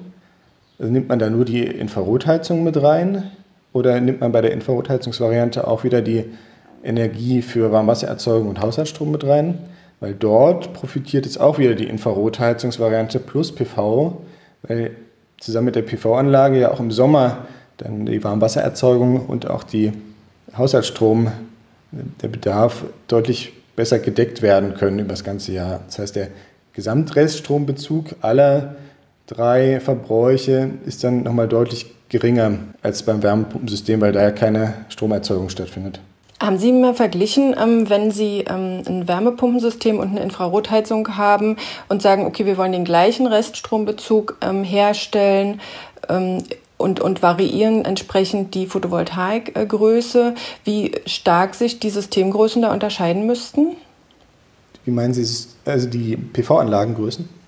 also 0.81 0.91
nimmt 0.91 1.09
man 1.09 1.19
da 1.19 1.29
nur 1.29 1.45
die 1.45 1.63
Infrarotheizung 1.63 2.63
mit 2.63 2.81
rein 2.81 3.29
oder 3.71 4.01
nimmt 4.01 4.19
man 4.19 4.31
bei 4.31 4.41
der 4.41 4.51
Infrarotheizungsvariante 4.51 5.67
auch 5.67 5.83
wieder 5.83 6.01
die 6.01 6.25
Energie 6.83 7.43
für 7.43 7.71
Warmwassererzeugung 7.71 8.49
und 8.49 8.59
Haushaltsstrom 8.59 9.11
mit 9.11 9.23
rein? 9.23 9.59
Weil 9.99 10.15
dort 10.15 10.73
profitiert 10.73 11.27
jetzt 11.27 11.39
auch 11.39 11.59
wieder 11.59 11.75
die 11.75 11.85
Infrarotheizungsvariante 11.85 13.19
plus 13.19 13.53
PV, 13.53 14.23
weil 14.63 14.91
zusammen 15.39 15.65
mit 15.65 15.75
der 15.75 15.83
PV-Anlage 15.83 16.59
ja 16.59 16.71
auch 16.71 16.79
im 16.79 16.89
Sommer 16.89 17.45
dann 17.77 18.07
die 18.07 18.23
Warmwassererzeugung 18.23 19.27
und 19.27 19.47
auch 19.47 19.61
die 19.61 19.93
Haushaltsstrom, 20.57 21.31
der 21.91 22.27
Bedarf 22.27 22.85
deutlich 23.07 23.53
besser 23.75 23.99
gedeckt 23.99 24.41
werden 24.41 24.73
können 24.73 24.97
über 24.97 25.09
das 25.09 25.23
ganze 25.23 25.51
Jahr. 25.51 25.81
Das 25.85 25.99
heißt, 25.99 26.15
der 26.15 26.29
Gesamtreststrombezug 26.73 28.15
aller 28.21 28.75
drei 29.31 29.79
Verbräuche 29.79 30.71
ist 30.85 31.03
dann 31.03 31.23
nochmal 31.23 31.47
deutlich 31.47 31.87
geringer 32.09 32.59
als 32.81 33.03
beim 33.03 33.23
Wärmepumpensystem, 33.23 34.01
weil 34.01 34.11
da 34.11 34.21
ja 34.21 34.31
keine 34.31 34.73
Stromerzeugung 34.89 35.49
stattfindet. 35.49 35.99
Haben 36.41 36.57
Sie 36.57 36.71
mal 36.71 36.93
verglichen, 36.93 37.55
ähm, 37.57 37.89
wenn 37.89 38.11
Sie 38.11 38.39
ähm, 38.49 38.81
ein 38.85 39.07
Wärmepumpensystem 39.07 39.99
und 39.99 40.09
eine 40.09 40.21
Infrarotheizung 40.21 41.15
haben 41.15 41.55
und 41.87 42.01
sagen, 42.01 42.25
okay, 42.25 42.45
wir 42.45 42.57
wollen 42.57 42.71
den 42.71 42.83
gleichen 42.83 43.27
Reststrombezug 43.27 44.37
ähm, 44.41 44.63
herstellen 44.63 45.61
und, 46.77 46.99
und 46.99 47.21
variieren 47.21 47.85
entsprechend 47.85 48.55
die 48.55 48.65
Photovoltaikgröße, 48.65 50.33
wie 50.65 50.91
stark 51.05 51.53
sich 51.53 51.79
die 51.79 51.91
Systemgrößen 51.91 52.63
da 52.63 52.73
unterscheiden 52.73 53.27
müssten? 53.27 53.75
Wie 54.83 54.91
meinen 54.91 55.13
Sie, 55.13 55.47
also 55.63 55.87
die 55.87 56.17
PV-Anlagengrößen? 56.17 57.40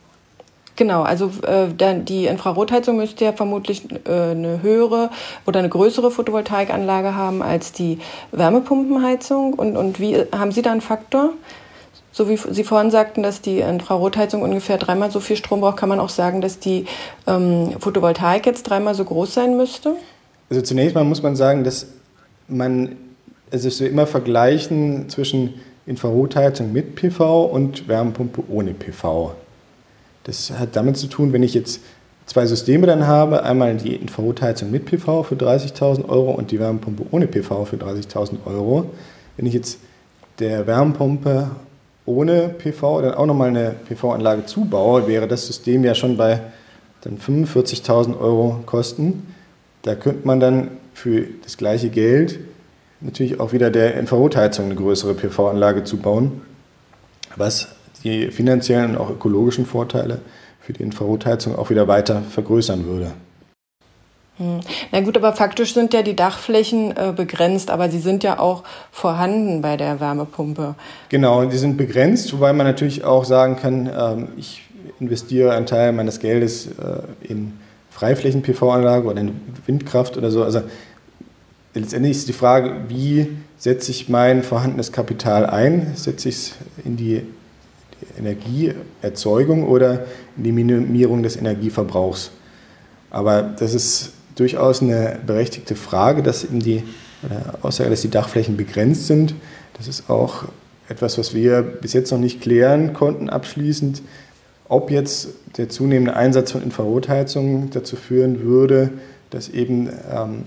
Genau, 0.75 1.03
also 1.03 1.31
äh, 1.45 1.67
die 2.03 2.25
Infrarotheizung 2.25 2.97
müsste 2.97 3.25
ja 3.25 3.33
vermutlich 3.33 3.83
äh, 4.07 4.31
eine 4.31 4.63
höhere 4.63 5.11
oder 5.45 5.59
eine 5.59 5.69
größere 5.69 6.09
Photovoltaikanlage 6.09 7.15
haben 7.15 7.43
als 7.43 7.73
die 7.73 7.99
Wärmepumpenheizung. 8.31 9.53
Und, 9.53 9.77
und 9.77 9.99
wie 9.99 10.17
haben 10.35 10.51
Sie 10.51 10.63
da 10.63 10.71
einen 10.71 10.81
Faktor? 10.81 11.29
So 12.11 12.27
wie 12.29 12.37
Sie 12.37 12.63
vorhin 12.63 12.91
sagten, 12.91 13.23
dass 13.23 13.41
die 13.41 13.59
Infrarotheizung 13.59 14.41
ungefähr 14.41 14.77
dreimal 14.77 15.11
so 15.11 15.19
viel 15.19 15.35
Strom 15.35 15.61
braucht, 15.61 15.77
kann 15.77 15.89
man 15.89 15.99
auch 15.99 16.09
sagen, 16.09 16.41
dass 16.41 16.59
die 16.59 16.85
ähm, 17.27 17.73
Photovoltaik 17.79 18.45
jetzt 18.45 18.63
dreimal 18.63 18.95
so 18.95 19.03
groß 19.03 19.33
sein 19.33 19.57
müsste? 19.57 19.95
Also 20.49 20.61
zunächst 20.63 20.95
mal 20.95 21.03
muss 21.03 21.21
man 21.21 21.35
sagen, 21.35 21.63
dass 21.63 21.87
man 22.47 22.97
es 23.51 23.65
ist 23.65 23.81
immer 23.81 24.07
vergleichen 24.07 25.09
zwischen 25.09 25.55
Infrarotheizung 25.85 26.73
mit 26.73 26.95
PV 26.95 27.45
und 27.45 27.87
Wärmepumpe 27.87 28.43
ohne 28.49 28.73
PV. 28.73 29.35
Das 30.23 30.51
hat 30.51 30.75
damit 30.75 30.97
zu 30.97 31.07
tun, 31.07 31.33
wenn 31.33 31.43
ich 31.43 31.53
jetzt 31.53 31.81
zwei 32.25 32.45
Systeme 32.45 32.87
dann 32.87 33.05
habe, 33.07 33.43
einmal 33.43 33.75
die 33.75 33.95
Infrarotheizung 33.95 34.71
mit 34.71 34.85
PV 34.85 35.23
für 35.23 35.35
30.000 35.35 36.07
Euro 36.07 36.31
und 36.31 36.51
die 36.51 36.59
Wärmepumpe 36.59 37.03
ohne 37.11 37.27
PV 37.27 37.65
für 37.65 37.75
30.000 37.75 38.45
Euro. 38.45 38.91
Wenn 39.35 39.45
ich 39.45 39.53
jetzt 39.53 39.79
der 40.39 40.65
Wärmepumpe 40.67 41.51
ohne 42.05 42.49
PV 42.49 43.01
dann 43.01 43.13
auch 43.13 43.25
nochmal 43.25 43.49
eine 43.49 43.75
PV-Anlage 43.87 44.45
zubaue, 44.45 45.07
wäre 45.07 45.27
das 45.27 45.47
System 45.47 45.83
ja 45.83 45.95
schon 45.95 46.17
bei 46.17 46.41
dann 47.01 47.17
45.000 47.17 48.19
Euro 48.19 48.59
Kosten. 48.65 49.33
Da 49.81 49.95
könnte 49.95 50.25
man 50.25 50.39
dann 50.39 50.71
für 50.93 51.25
das 51.43 51.57
gleiche 51.57 51.89
Geld 51.89 52.39
natürlich 53.01 53.39
auch 53.39 53.51
wieder 53.51 53.69
der 53.69 53.95
Infrarotheizung 53.95 54.65
eine 54.65 54.75
größere 54.75 55.13
PV-Anlage 55.13 55.83
zubauen, 55.83 56.41
was 57.35 57.67
die 58.03 58.31
finanziellen 58.31 58.91
und 58.91 58.97
auch 58.97 59.09
ökologischen 59.09 59.65
Vorteile 59.65 60.19
für 60.59 60.73
die 60.73 60.83
Infrarotheizung 60.83 61.57
auch 61.57 61.69
wieder 61.69 61.87
weiter 61.87 62.21
vergrößern 62.21 62.85
würde. 62.85 63.11
Hm. 64.37 64.61
Na 64.91 65.01
gut, 65.01 65.15
aber 65.15 65.33
faktisch 65.33 65.73
sind 65.73 65.93
ja 65.93 66.01
die 66.01 66.15
Dachflächen 66.15 66.95
äh, 66.97 67.13
begrenzt, 67.15 67.69
aber 67.69 67.89
sie 67.89 67.99
sind 67.99 68.23
ja 68.23 68.39
auch 68.39 68.63
vorhanden 68.91 69.61
bei 69.61 69.77
der 69.77 69.99
Wärmepumpe. 69.99 70.75
Genau, 71.09 71.45
die 71.45 71.57
sind 71.57 71.77
begrenzt, 71.77 72.33
wobei 72.33 72.51
man 72.51 72.65
natürlich 72.65 73.03
auch 73.03 73.25
sagen 73.25 73.57
kann, 73.57 73.89
ähm, 73.95 74.27
ich 74.37 74.63
investiere 74.99 75.53
einen 75.53 75.67
Teil 75.67 75.91
meines 75.91 76.19
Geldes 76.19 76.67
äh, 76.67 77.29
in 77.31 77.53
Freiflächen-PV-Anlage 77.91 79.07
oder 79.07 79.21
in 79.21 79.39
Windkraft 79.67 80.17
oder 80.17 80.31
so. 80.31 80.43
Also 80.43 80.61
letztendlich 81.75 82.17
ist 82.17 82.27
die 82.27 82.33
Frage, 82.33 82.75
wie 82.87 83.29
setze 83.57 83.91
ich 83.91 84.09
mein 84.09 84.41
vorhandenes 84.41 84.91
Kapital 84.91 85.45
ein? 85.45 85.93
Setze 85.95 86.29
ich 86.29 86.35
es 86.35 86.55
in 86.83 86.97
die 86.97 87.21
Energieerzeugung 88.17 89.67
oder 89.67 90.05
in 90.37 90.43
die 90.43 90.51
Minimierung 90.51 91.23
des 91.23 91.35
Energieverbrauchs. 91.35 92.31
Aber 93.09 93.41
das 93.41 93.73
ist 93.73 94.13
durchaus 94.35 94.81
eine 94.81 95.19
berechtigte 95.25 95.75
Frage, 95.75 96.23
dass 96.23 96.43
eben 96.43 96.59
die 96.59 96.83
Aussage, 97.61 97.89
dass 97.89 98.01
die 98.01 98.09
Dachflächen 98.09 98.57
begrenzt 98.57 99.07
sind. 99.07 99.33
Das 99.77 99.87
ist 99.87 100.09
auch 100.09 100.45
etwas, 100.89 101.17
was 101.17 101.33
wir 101.33 101.61
bis 101.61 101.93
jetzt 101.93 102.11
noch 102.11 102.19
nicht 102.19 102.41
klären 102.41 102.93
konnten 102.93 103.29
abschließend, 103.29 104.01
ob 104.67 104.91
jetzt 104.91 105.29
der 105.57 105.69
zunehmende 105.69 106.15
Einsatz 106.15 106.51
von 106.51 106.63
Infrarotheizungen 106.63 107.69
dazu 107.69 107.95
führen 107.95 108.41
würde, 108.43 108.89
dass 109.29 109.49
eben 109.49 109.89
ähm, 110.11 110.43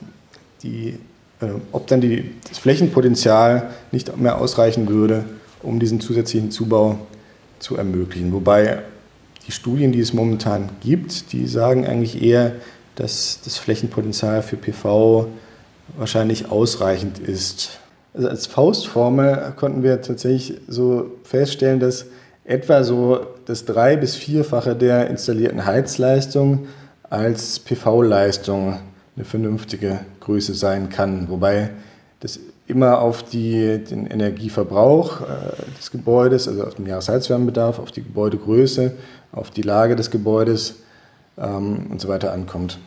die, 0.63 0.99
äh, 1.41 1.47
ob 1.73 1.87
dann 1.87 2.01
die, 2.01 2.33
das 2.49 2.59
Flächenpotenzial 2.59 3.71
nicht 3.93 4.17
mehr 4.17 4.41
ausreichen 4.41 4.89
würde, 4.89 5.25
um 5.63 5.79
diesen 5.81 6.01
zusätzlichen 6.01 6.51
Zubau 6.51 6.99
zu 7.59 7.77
ermöglichen. 7.77 8.33
Wobei 8.33 8.83
die 9.47 9.53
Studien, 9.53 9.93
die 9.93 10.01
es 10.01 10.13
momentan 10.13 10.71
gibt, 10.81 11.33
die 11.33 11.47
sagen 11.47 11.87
eigentlich 11.87 12.23
eher, 12.23 12.53
dass 12.97 13.41
das 13.45 13.59
Flächenpotenzial 13.59 14.43
für 14.43 14.57
PV 14.57 15.29
wahrscheinlich 15.97 16.51
ausreichend 16.51 17.19
ist. 17.19 17.79
Also 18.15 18.29
als 18.29 18.47
Faustformel 18.47 19.53
konnten 19.57 19.83
wir 19.83 20.01
tatsächlich 20.03 20.59
so 20.69 21.13
feststellen, 21.23 21.81
dass 21.81 22.07
etwa 22.45 22.83
so 22.83 23.27
das 23.45 23.65
drei- 23.65 23.97
bis 23.97 24.15
vierfache 24.15 24.75
der 24.75 25.09
installierten 25.11 25.67
Heizleistung 25.67 26.67
als 27.03 27.59
PV-Leistung 27.61 28.79
eine 29.17 29.25
vernünftige 29.25 30.01
Größe 30.21 30.55
sein 30.55 30.89
kann. 30.89 31.29
Wobei 31.29 31.71
das 32.21 32.41
immer 32.67 33.01
auf 33.01 33.23
die, 33.23 33.79
den 33.79 34.07
Energieverbrauch 34.07 35.21
äh, 35.21 35.25
des 35.79 35.91
Gebäudes, 35.91 36.49
also 36.49 36.65
auf 36.65 36.75
den 36.75 36.87
Jahresheizwärmebedarf, 36.87 37.79
auf 37.79 37.93
die 37.93 38.03
Gebäudegröße, 38.03 38.93
auf 39.33 39.51
die 39.51 39.63
Lage 39.63 39.97
des 39.97 40.11
Gebäudes 40.11 40.77
ähm, 41.39 41.87
und 41.91 42.01
so 42.01 42.09
weiter 42.09 42.33
ankommt. 42.33 42.79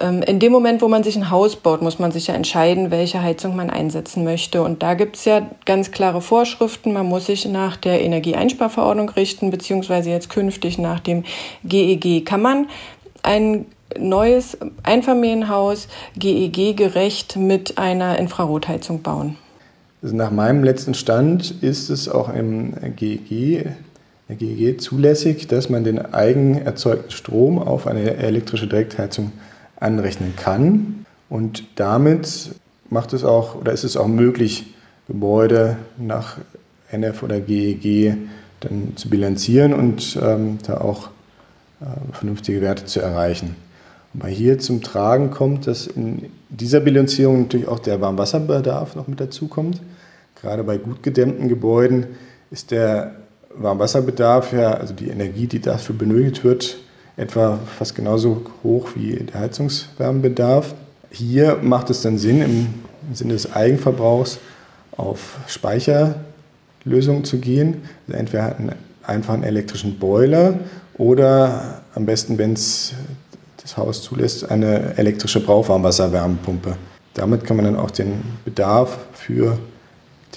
Ähm, 0.00 0.22
in 0.22 0.38
dem 0.38 0.52
Moment, 0.52 0.82
wo 0.82 0.88
man 0.88 1.02
sich 1.02 1.16
ein 1.16 1.30
Haus 1.30 1.56
baut, 1.56 1.82
muss 1.82 1.98
man 1.98 2.12
sich 2.12 2.26
ja 2.28 2.34
entscheiden, 2.34 2.90
welche 2.90 3.22
Heizung 3.22 3.56
man 3.56 3.70
einsetzen 3.70 4.22
möchte. 4.22 4.62
Und 4.62 4.82
da 4.82 4.94
gibt 4.94 5.16
es 5.16 5.24
ja 5.24 5.48
ganz 5.64 5.90
klare 5.90 6.20
Vorschriften. 6.20 6.92
Man 6.92 7.06
muss 7.06 7.26
sich 7.26 7.46
nach 7.46 7.76
der 7.76 8.02
Energieeinsparverordnung 8.02 9.08
richten, 9.10 9.50
beziehungsweise 9.50 10.10
jetzt 10.10 10.30
künftig 10.30 10.78
nach 10.78 11.00
dem 11.00 11.24
GEG. 11.64 12.24
Kann 12.24 12.42
man 12.42 12.66
ein 13.22 13.66
neues 13.98 14.58
Einfamilienhaus 14.82 15.88
GEG-gerecht 16.16 17.36
mit 17.36 17.78
einer 17.78 18.18
Infrarotheizung 18.18 19.02
bauen? 19.02 19.36
Also 20.02 20.14
nach 20.14 20.30
meinem 20.30 20.62
letzten 20.62 20.94
Stand 20.94 21.62
ist 21.62 21.90
es 21.90 22.08
auch 22.08 22.32
im 22.32 22.74
GEG 22.96 23.66
GEG 24.36 24.80
zulässig, 24.80 25.46
dass 25.46 25.70
man 25.70 25.84
den 25.84 25.98
eigen 25.98 26.58
erzeugten 26.58 27.10
Strom 27.10 27.58
auf 27.58 27.86
eine 27.86 28.16
elektrische 28.16 28.66
Direktheizung 28.66 29.32
anrechnen 29.80 30.34
kann. 30.36 31.06
Und 31.30 31.64
damit 31.76 32.50
macht 32.90 33.12
es 33.12 33.24
auch 33.24 33.54
oder 33.54 33.72
ist 33.72 33.84
es 33.84 33.96
auch 33.96 34.06
möglich, 34.06 34.74
Gebäude 35.06 35.78
nach 35.96 36.36
NF 36.90 37.22
oder 37.22 37.40
GEG 37.40 38.16
dann 38.60 38.92
zu 38.96 39.08
bilanzieren 39.08 39.72
und 39.72 40.18
ähm, 40.22 40.58
da 40.66 40.80
auch 40.80 41.08
äh, 41.80 41.84
vernünftige 42.12 42.60
Werte 42.60 42.84
zu 42.84 43.00
erreichen. 43.00 43.56
Wobei 44.18 44.32
hier 44.32 44.58
zum 44.58 44.82
Tragen 44.82 45.30
kommt, 45.30 45.68
dass 45.68 45.86
in 45.86 46.24
dieser 46.48 46.80
Bilanzierung 46.80 47.42
natürlich 47.42 47.68
auch 47.68 47.78
der 47.78 48.00
Warmwasserbedarf 48.00 48.96
noch 48.96 49.06
mit 49.06 49.20
dazu 49.20 49.46
kommt. 49.46 49.80
Gerade 50.40 50.64
bei 50.64 50.76
gut 50.76 51.04
gedämmten 51.04 51.48
Gebäuden 51.48 52.06
ist 52.50 52.72
der 52.72 53.12
Warmwasserbedarf, 53.54 54.52
ja, 54.52 54.72
also 54.72 54.92
die 54.92 55.08
Energie, 55.08 55.46
die 55.46 55.60
dafür 55.60 55.94
benötigt 55.94 56.42
wird, 56.42 56.78
etwa 57.16 57.60
fast 57.78 57.94
genauso 57.94 58.42
hoch 58.64 58.88
wie 58.96 59.14
der 59.14 59.38
Heizungswärmebedarf. 59.38 60.74
Hier 61.12 61.58
macht 61.62 61.88
es 61.90 62.02
dann 62.02 62.18
Sinn, 62.18 62.42
im 62.42 63.14
Sinne 63.14 63.34
des 63.34 63.52
Eigenverbrauchs 63.52 64.40
auf 64.96 65.36
Speicherlösungen 65.46 67.22
zu 67.22 67.38
gehen. 67.38 67.82
Also 68.08 68.18
entweder 68.18 68.56
einfach 69.04 69.34
einen 69.34 69.44
elektrischen 69.44 70.00
Boiler 70.00 70.54
oder 70.94 71.82
am 71.94 72.04
besten, 72.04 72.36
wenn 72.36 72.54
es 72.54 72.94
das 73.68 73.76
Haus 73.76 74.02
zulässt, 74.02 74.50
eine 74.50 74.96
elektrische 74.96 75.40
Brauchwarmwasserwärmepumpe. 75.40 76.76
Damit 77.12 77.44
kann 77.44 77.56
man 77.56 77.66
dann 77.66 77.76
auch 77.76 77.90
den 77.90 78.22
Bedarf 78.44 78.98
für 79.12 79.58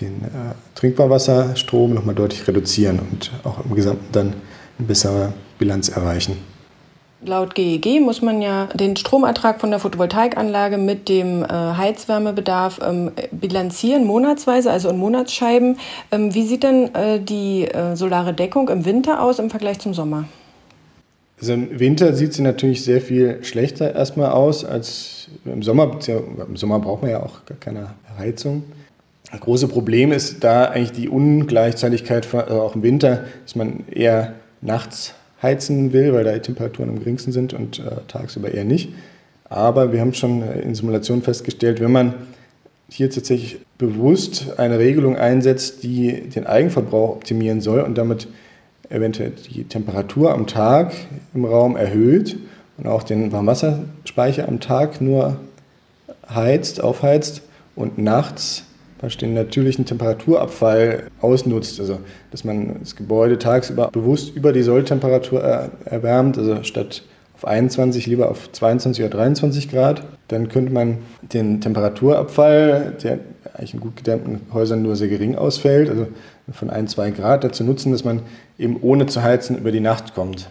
den 0.01 0.23
äh, 0.23 0.53
Trinkwasserstrom 0.75 1.93
nochmal 1.93 2.15
deutlich 2.15 2.45
reduzieren 2.47 2.99
und 2.99 3.31
auch 3.43 3.63
im 3.63 3.73
Gesamten 3.75 4.07
dann 4.11 4.33
eine 4.77 4.87
bessere 4.87 5.33
Bilanz 5.59 5.89
erreichen. 5.89 6.37
Laut 7.23 7.53
GEG 7.53 8.01
muss 8.01 8.23
man 8.23 8.41
ja 8.41 8.65
den 8.73 8.97
Stromertrag 8.97 9.61
von 9.61 9.69
der 9.69 9.79
Photovoltaikanlage 9.79 10.77
mit 10.79 11.07
dem 11.07 11.43
äh, 11.43 11.47
Heizwärmebedarf 11.47 12.79
ähm, 12.83 13.11
bilanzieren, 13.31 14.05
monatsweise, 14.05 14.71
also 14.71 14.89
in 14.89 14.97
Monatsscheiben. 14.97 15.77
Ähm, 16.11 16.33
wie 16.33 16.47
sieht 16.47 16.63
denn 16.63 16.93
äh, 16.95 17.19
die 17.21 17.65
äh, 17.65 17.95
solare 17.95 18.33
Deckung 18.33 18.69
im 18.69 18.85
Winter 18.85 19.21
aus 19.21 19.37
im 19.37 19.51
Vergleich 19.51 19.79
zum 19.79 19.93
Sommer? 19.93 20.25
Also 21.41 21.53
im 21.53 21.79
Winter 21.79 22.13
sieht 22.13 22.33
sie 22.33 22.43
natürlich 22.43 22.83
sehr 22.83 23.01
viel 23.01 23.43
schlechter 23.43 23.95
erstmal 23.95 24.29
aus 24.29 24.63
als 24.63 25.27
im 25.43 25.63
Sommer. 25.63 25.99
Im 26.47 26.55
Sommer 26.55 26.79
braucht 26.79 27.01
man 27.01 27.09
ja 27.09 27.23
auch 27.23 27.45
gar 27.45 27.57
keine 27.57 27.95
Heizung. 28.19 28.63
Das 29.31 29.41
große 29.41 29.67
Problem 29.67 30.11
ist 30.11 30.43
da 30.43 30.65
eigentlich 30.65 30.91
die 30.91 31.09
Ungleichzeitigkeit, 31.09 32.31
also 32.31 32.61
auch 32.61 32.75
im 32.75 32.83
Winter, 32.83 33.25
dass 33.43 33.55
man 33.55 33.85
eher 33.89 34.33
nachts 34.61 35.15
heizen 35.41 35.93
will, 35.93 36.13
weil 36.13 36.25
da 36.25 36.33
die 36.33 36.41
Temperaturen 36.41 36.89
am 36.89 36.99
geringsten 36.99 37.31
sind 37.31 37.53
und 37.53 37.79
äh, 37.79 37.89
tagsüber 38.07 38.53
eher 38.53 38.65
nicht. 38.65 38.89
Aber 39.45 39.91
wir 39.91 39.99
haben 39.99 40.13
schon 40.13 40.43
in 40.43 40.75
Simulationen 40.75 41.23
festgestellt, 41.23 41.81
wenn 41.81 41.91
man 41.91 42.13
hier 42.87 43.09
tatsächlich 43.09 43.57
bewusst 43.79 44.59
eine 44.59 44.77
Regelung 44.77 45.15
einsetzt, 45.15 45.81
die 45.81 46.29
den 46.29 46.45
Eigenverbrauch 46.45 47.15
optimieren 47.15 47.61
soll 47.61 47.81
und 47.81 47.97
damit 47.97 48.27
eventuell 48.91 49.31
die 49.31 49.63
Temperatur 49.63 50.33
am 50.33 50.47
Tag 50.47 50.93
im 51.33 51.45
Raum 51.45 51.75
erhöht 51.75 52.37
und 52.77 52.87
auch 52.87 53.03
den 53.03 53.31
Warmwasserspeicher 53.31 54.47
am 54.47 54.59
Tag 54.59 55.01
nur 55.01 55.37
heizt, 56.29 56.83
aufheizt 56.83 57.41
und 57.75 57.97
nachts 57.97 58.63
den 59.19 59.33
natürlichen 59.33 59.85
Temperaturabfall 59.85 61.07
ausnutzt. 61.21 61.79
Also, 61.79 61.99
dass 62.29 62.43
man 62.43 62.75
das 62.81 62.95
Gebäude 62.95 63.39
tagsüber 63.39 63.89
bewusst 63.91 64.35
über 64.35 64.53
die 64.53 64.61
Solltemperatur 64.61 65.41
erwärmt, 65.85 66.37
also 66.37 66.63
statt 66.63 67.03
auf 67.35 67.45
21 67.45 68.05
lieber 68.05 68.29
auf 68.29 68.51
22 68.51 69.03
oder 69.03 69.17
23 69.17 69.71
Grad. 69.71 70.03
Dann 70.27 70.49
könnte 70.49 70.71
man 70.71 70.99
den 71.33 71.61
Temperaturabfall, 71.61 72.95
der 73.01 73.19
eigentlich 73.55 73.73
in 73.73 73.79
gut 73.79 73.95
gedämmten 73.95 74.41
Häusern 74.53 74.83
nur 74.83 74.95
sehr 74.95 75.07
gering 75.07 75.35
ausfällt, 75.35 75.89
also 75.89 76.07
von 76.51 76.69
1, 76.69 76.91
2 76.91 77.11
Grad, 77.11 77.43
dazu 77.43 77.63
nutzen, 77.63 77.91
dass 77.91 78.03
man 78.03 78.21
eben 78.61 78.77
ohne 78.81 79.07
zu 79.07 79.21
heizen 79.21 79.57
über 79.57 79.71
die 79.71 79.79
Nacht 79.79 80.13
kommt. 80.13 80.49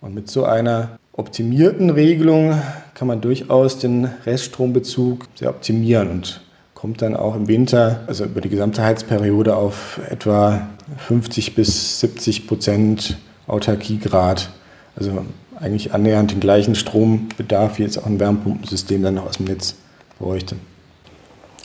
Und 0.00 0.14
mit 0.14 0.28
so 0.28 0.44
einer 0.44 0.98
optimierten 1.12 1.90
Regelung 1.90 2.60
kann 2.94 3.08
man 3.08 3.20
durchaus 3.20 3.78
den 3.78 4.10
Reststrombezug 4.26 5.26
sehr 5.34 5.50
optimieren 5.50 6.10
und 6.10 6.40
kommt 6.74 7.00
dann 7.00 7.16
auch 7.16 7.34
im 7.34 7.48
Winter, 7.48 8.00
also 8.06 8.24
über 8.24 8.40
die 8.40 8.50
gesamte 8.50 8.82
Heizperiode, 8.82 9.56
auf 9.56 10.00
etwa 10.10 10.68
50 10.98 11.54
bis 11.54 12.00
70 12.00 12.46
Prozent 12.46 13.16
Autarkiegrad. 13.46 14.50
Also 14.96 15.24
eigentlich 15.58 15.94
annähernd 15.94 16.32
den 16.32 16.40
gleichen 16.40 16.74
Strombedarf 16.74 17.78
wie 17.78 17.84
jetzt 17.84 17.96
auch 17.96 18.06
ein 18.06 18.20
Wärmepumpensystem 18.20 19.02
dann 19.02 19.14
noch 19.14 19.26
aus 19.26 19.38
dem 19.38 19.46
Netz 19.46 19.76
bräuchte. 20.18 20.56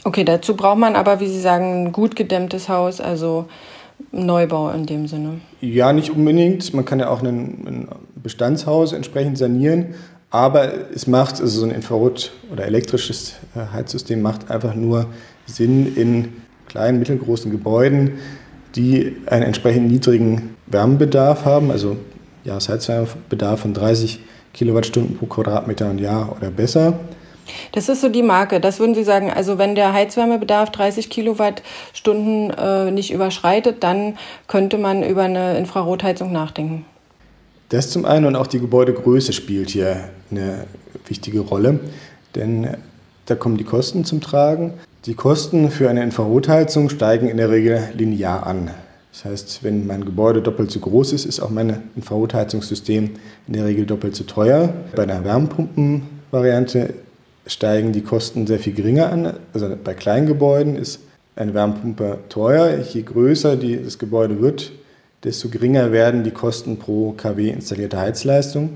Okay, 0.04 0.24
dazu 0.24 0.56
braucht 0.56 0.78
man 0.78 0.96
aber, 0.96 1.20
wie 1.20 1.28
Sie 1.28 1.42
sagen, 1.42 1.88
ein 1.88 1.92
gut 1.92 2.16
gedämmtes 2.16 2.70
Haus, 2.70 3.02
also 3.02 3.48
Neubau 4.12 4.70
in 4.72 4.86
dem 4.86 5.08
Sinne. 5.08 5.42
Ja, 5.62 5.94
nicht 5.94 6.12
unbedingt. 6.12 6.74
Man 6.74 6.86
kann 6.86 7.00
ja 7.00 7.10
auch 7.10 7.22
ein, 7.22 7.88
Bestandshaus 8.22 8.92
entsprechend 8.92 9.38
sanieren, 9.38 9.96
aber 10.30 10.92
es 10.94 11.08
macht, 11.08 11.40
also 11.40 11.62
so 11.62 11.66
ein 11.66 11.72
Infrarot- 11.72 12.32
oder 12.52 12.66
elektrisches 12.66 13.36
äh, 13.56 13.74
Heizsystem 13.74 14.22
macht 14.22 14.52
einfach 14.52 14.76
nur 14.76 15.06
Sinn 15.46 15.96
in 15.96 16.34
kleinen, 16.68 17.00
mittelgroßen 17.00 17.50
Gebäuden, 17.50 18.20
die 18.76 19.16
einen 19.26 19.44
entsprechend 19.44 19.90
niedrigen 19.90 20.56
Wärmebedarf 20.68 21.46
haben, 21.46 21.72
also 21.72 21.98
Jahresheizwärmebedarf 22.44 23.62
von 23.62 23.74
30 23.74 24.20
Kilowattstunden 24.54 25.18
pro 25.18 25.26
Quadratmeter 25.26 25.90
und 25.90 26.00
Jahr 26.00 26.36
oder 26.36 26.52
besser. 26.52 27.00
Das 27.72 27.90
ist 27.90 28.02
so 28.02 28.10
die 28.10 28.24
Marke. 28.24 28.60
Das 28.60 28.80
würden 28.80 28.96
Sie 28.96 29.04
sagen. 29.04 29.32
Also 29.32 29.58
wenn 29.58 29.76
der 29.76 29.94
Heizwärmebedarf 29.94 30.72
30 30.72 31.10
Kilowattstunden 31.10 32.52
äh, 32.52 32.92
nicht 32.92 33.12
überschreitet, 33.12 33.84
dann 33.84 34.18
könnte 34.48 34.78
man 34.78 35.04
über 35.04 35.24
eine 35.24 35.58
Infrarotheizung 35.58 36.32
nachdenken. 36.32 36.86
Das 37.70 37.92
zum 37.92 38.06
einen 38.06 38.26
und 38.26 38.36
auch 38.36 38.48
die 38.48 38.60
Gebäudegröße 38.60 39.32
spielt 39.32 39.70
hier 39.70 40.10
eine 40.32 40.66
wichtige 41.08 41.42
Rolle, 41.42 41.80
denn 42.36 42.78
da 43.28 43.36
kommen 43.36 43.58
die 43.58 43.64
Kosten 43.64 44.06
zum 44.06 44.22
Tragen. 44.22 44.74
Die 45.06 45.14
Kosten 45.14 45.70
für 45.70 45.88
eine 45.88 46.04
Infrarotheizung 46.04 46.90
steigen 46.90 47.30
in 47.30 47.38
der 47.38 47.52
Regel 47.52 47.90
linear 47.96 48.48
an. 48.48 48.72
Das 49.12 49.26
heißt, 49.26 49.64
wenn 49.64 49.86
mein 49.86 50.06
Gebäude 50.06 50.42
doppelt 50.42 50.72
so 50.72 50.80
groß 50.80 51.14
ist, 51.14 51.26
ist 51.26 51.40
auch 51.40 51.50
mein 51.50 51.84
Infrarotheizungssystem 51.96 53.12
in 53.48 53.54
der 53.54 53.66
Regel 53.66 53.86
doppelt 53.86 54.16
so 54.16 54.24
teuer. 54.24 54.74
Bei 54.96 55.04
einer 55.04 55.24
Wärmepumpenvariante 55.24 56.94
steigen 57.50 57.92
die 57.92 58.02
Kosten 58.02 58.48
sehr 58.48 58.60
viel 58.60 58.74
geringer 58.74 59.12
an. 59.12 59.34
Also 59.54 59.70
bei 59.84 59.94
kleinen 59.94 60.28
Gebäuden 60.28 60.76
ist 60.76 61.00
eine 61.36 61.54
Wärmepumpe 61.54 62.20
teuer. 62.30 62.78
Je 62.78 63.02
größer 63.02 63.56
die, 63.56 63.82
das 63.84 63.98
Gebäude 63.98 64.42
wird, 64.42 64.72
desto 65.24 65.50
geringer 65.50 65.92
werden 65.92 66.24
die 66.24 66.32
Kosten 66.32 66.78
pro 66.78 67.14
kW 67.14 67.50
installierte 67.50 67.98
Heizleistung. 67.98 68.70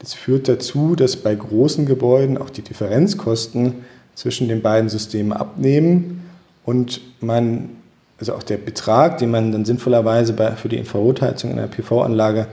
Das 0.00 0.12
führt 0.12 0.48
dazu, 0.48 0.94
dass 0.96 1.16
bei 1.16 1.34
großen 1.34 1.86
Gebäuden 1.86 2.36
auch 2.36 2.50
die 2.50 2.62
Differenzkosten 2.62 3.74
zwischen 4.14 4.48
den 4.48 4.60
beiden 4.60 4.88
Systemen 4.88 5.32
abnehmen 5.32 6.22
und 6.64 7.00
man, 7.20 7.70
also 8.18 8.34
auch 8.34 8.42
der 8.42 8.58
Betrag, 8.58 9.18
den 9.18 9.30
man 9.30 9.52
dann 9.52 9.64
sinnvollerweise 9.64 10.32
bei, 10.32 10.52
für 10.52 10.68
die 10.68 10.76
Infrarotheizung 10.76 11.50
in 11.52 11.58
einer 11.58 11.68
PV-Anlage 11.68 12.48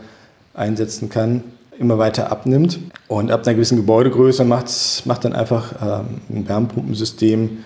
einsetzen 0.54 1.10
kann, 1.10 1.44
immer 1.80 1.98
weiter 1.98 2.32
abnimmt. 2.32 2.80
Und 3.08 3.32
ab 3.32 3.46
einer 3.46 3.56
gewissen 3.56 3.78
Gebäudegröße 3.78 4.44
macht, 4.46 4.68
macht 5.06 5.26
dann 5.26 5.34
einfach 5.34 5.74
ähm, 5.82 6.22
ein 6.30 6.48
Wärmepumpensystem 6.48 7.58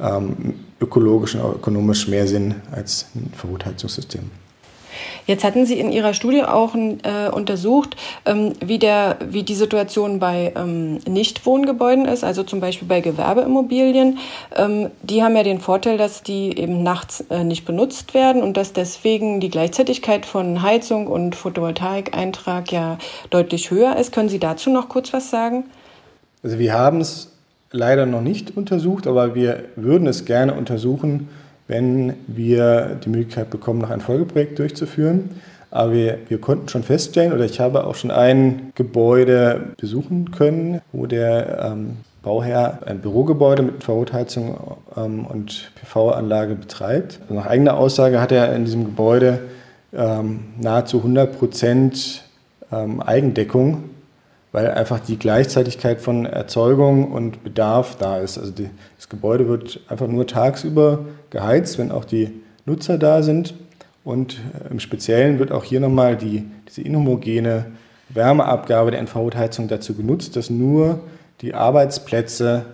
ähm, 0.00 0.54
ökologisch 0.80 1.34
und 1.34 1.56
ökonomisch 1.56 2.08
mehr 2.08 2.26
Sinn 2.26 2.56
als 2.72 3.06
ein 3.14 3.30
Infrarotheizungssystem. 3.32 4.30
Jetzt 5.26 5.44
hatten 5.44 5.66
Sie 5.66 5.78
in 5.78 5.92
Ihrer 5.92 6.14
Studie 6.14 6.42
auch 6.42 6.74
äh, 6.74 7.28
untersucht, 7.30 7.96
ähm, 8.26 8.52
wie, 8.64 8.78
der, 8.78 9.16
wie 9.28 9.42
die 9.42 9.54
Situation 9.54 10.18
bei 10.18 10.52
ähm, 10.56 10.98
Nichtwohngebäuden 11.08 12.04
ist, 12.06 12.24
also 12.24 12.42
zum 12.42 12.60
Beispiel 12.60 12.88
bei 12.88 13.00
Gewerbeimmobilien. 13.00 14.18
Ähm, 14.56 14.90
die 15.02 15.22
haben 15.22 15.36
ja 15.36 15.42
den 15.42 15.60
Vorteil, 15.60 15.98
dass 15.98 16.22
die 16.22 16.56
eben 16.58 16.82
nachts 16.82 17.24
äh, 17.30 17.44
nicht 17.44 17.64
benutzt 17.64 18.14
werden 18.14 18.42
und 18.42 18.56
dass 18.56 18.72
deswegen 18.72 19.40
die 19.40 19.50
Gleichzeitigkeit 19.50 20.26
von 20.26 20.62
Heizung 20.62 21.06
und 21.06 21.36
Photovoltaikeintrag 21.36 22.72
ja 22.72 22.98
deutlich 23.30 23.70
höher 23.70 23.96
ist. 23.96 24.12
Können 24.12 24.28
Sie 24.28 24.38
dazu 24.38 24.70
noch 24.70 24.88
kurz 24.88 25.12
was 25.12 25.30
sagen? 25.30 25.64
Also 26.42 26.58
wir 26.58 26.72
haben 26.72 27.00
es 27.00 27.32
leider 27.70 28.06
noch 28.06 28.22
nicht 28.22 28.56
untersucht, 28.56 29.06
aber 29.06 29.34
wir 29.34 29.64
würden 29.76 30.06
es 30.06 30.24
gerne 30.24 30.54
untersuchen 30.54 31.28
wenn 31.70 32.14
wir 32.26 32.98
die 33.04 33.08
Möglichkeit 33.08 33.48
bekommen, 33.48 33.80
noch 33.80 33.90
ein 33.90 34.00
Folgeprojekt 34.00 34.58
durchzuführen. 34.58 35.30
Aber 35.70 35.92
wir, 35.92 36.18
wir 36.28 36.40
konnten 36.40 36.68
schon 36.68 36.82
feststellen, 36.82 37.32
oder 37.32 37.44
ich 37.44 37.60
habe 37.60 37.84
auch 37.84 37.94
schon 37.94 38.10
ein 38.10 38.72
Gebäude 38.74 39.68
besuchen 39.78 40.32
können, 40.32 40.80
wo 40.90 41.06
der 41.06 41.70
ähm, 41.72 41.98
Bauherr 42.22 42.80
ein 42.86 42.98
Bürogebäude 42.98 43.62
mit 43.62 43.76
Infrarotheizung 43.76 44.58
ähm, 44.96 45.24
und 45.26 45.70
PV-Anlage 45.76 46.56
betreibt. 46.56 47.20
Also 47.22 47.34
nach 47.34 47.46
eigener 47.46 47.76
Aussage 47.76 48.20
hat 48.20 48.32
er 48.32 48.52
in 48.54 48.64
diesem 48.64 48.84
Gebäude 48.84 49.38
ähm, 49.92 50.40
nahezu 50.60 50.98
100 50.98 51.38
Prozent 51.38 52.24
ähm, 52.72 53.00
Eigendeckung, 53.00 53.84
weil 54.52 54.70
einfach 54.70 55.00
die 55.00 55.18
Gleichzeitigkeit 55.18 56.00
von 56.00 56.24
Erzeugung 56.26 57.10
und 57.12 57.42
Bedarf 57.44 57.96
da 57.96 58.18
ist. 58.18 58.38
Also 58.38 58.50
die, 58.50 58.68
das 58.96 59.08
Gebäude 59.08 59.48
wird 59.48 59.80
einfach 59.88 60.08
nur 60.08 60.26
tagsüber 60.26 61.04
geheizt, 61.30 61.78
wenn 61.78 61.92
auch 61.92 62.04
die 62.04 62.42
Nutzer 62.66 62.98
da 62.98 63.22
sind. 63.22 63.54
Und 64.02 64.40
äh, 64.64 64.70
im 64.70 64.80
Speziellen 64.80 65.38
wird 65.38 65.52
auch 65.52 65.62
hier 65.64 65.78
nochmal 65.80 66.16
die, 66.16 66.50
diese 66.68 66.82
inhomogene 66.82 67.66
Wärmeabgabe 68.08 68.90
der 68.90 69.00
NV-Heizung 69.00 69.68
dazu 69.68 69.94
genutzt, 69.94 70.34
dass 70.36 70.50
nur 70.50 71.00
die 71.42 71.54
Arbeitsplätze 71.54 72.64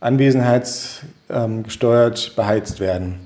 anwesenheitsgesteuert 0.00 2.36
beheizt 2.36 2.80
werden. 2.80 3.16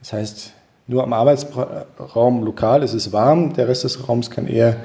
Das 0.00 0.12
heißt, 0.12 0.52
nur 0.86 1.04
am 1.04 1.12
Arbeitsraum 1.12 2.42
lokal 2.42 2.82
ist 2.82 2.94
es 2.94 3.12
warm, 3.12 3.52
der 3.52 3.68
Rest 3.68 3.84
des 3.84 4.08
Raums 4.08 4.30
kann 4.30 4.48
eher 4.48 4.76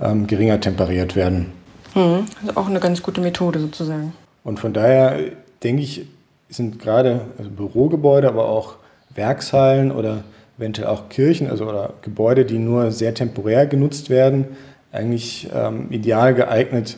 ähm, 0.00 0.28
geringer 0.28 0.60
temperiert 0.60 1.16
werden. 1.16 1.57
Hm, 1.94 2.26
also 2.40 2.56
auch 2.56 2.66
eine 2.66 2.80
ganz 2.80 3.02
gute 3.02 3.20
Methode 3.20 3.60
sozusagen. 3.60 4.12
Und 4.44 4.60
von 4.60 4.72
daher 4.72 5.18
denke 5.62 5.82
ich, 5.82 6.06
sind 6.48 6.78
gerade 6.78 7.22
also 7.36 7.50
Bürogebäude, 7.50 8.28
aber 8.28 8.46
auch 8.46 8.76
Werkshallen 9.14 9.90
oder 9.92 10.24
eventuell 10.58 10.88
auch 10.88 11.08
Kirchen, 11.08 11.50
also 11.50 11.66
oder 11.66 11.94
Gebäude, 12.02 12.44
die 12.44 12.58
nur 12.58 12.90
sehr 12.90 13.14
temporär 13.14 13.66
genutzt 13.66 14.10
werden, 14.10 14.46
eigentlich 14.92 15.48
ähm, 15.54 15.86
ideal 15.90 16.34
geeignet, 16.34 16.96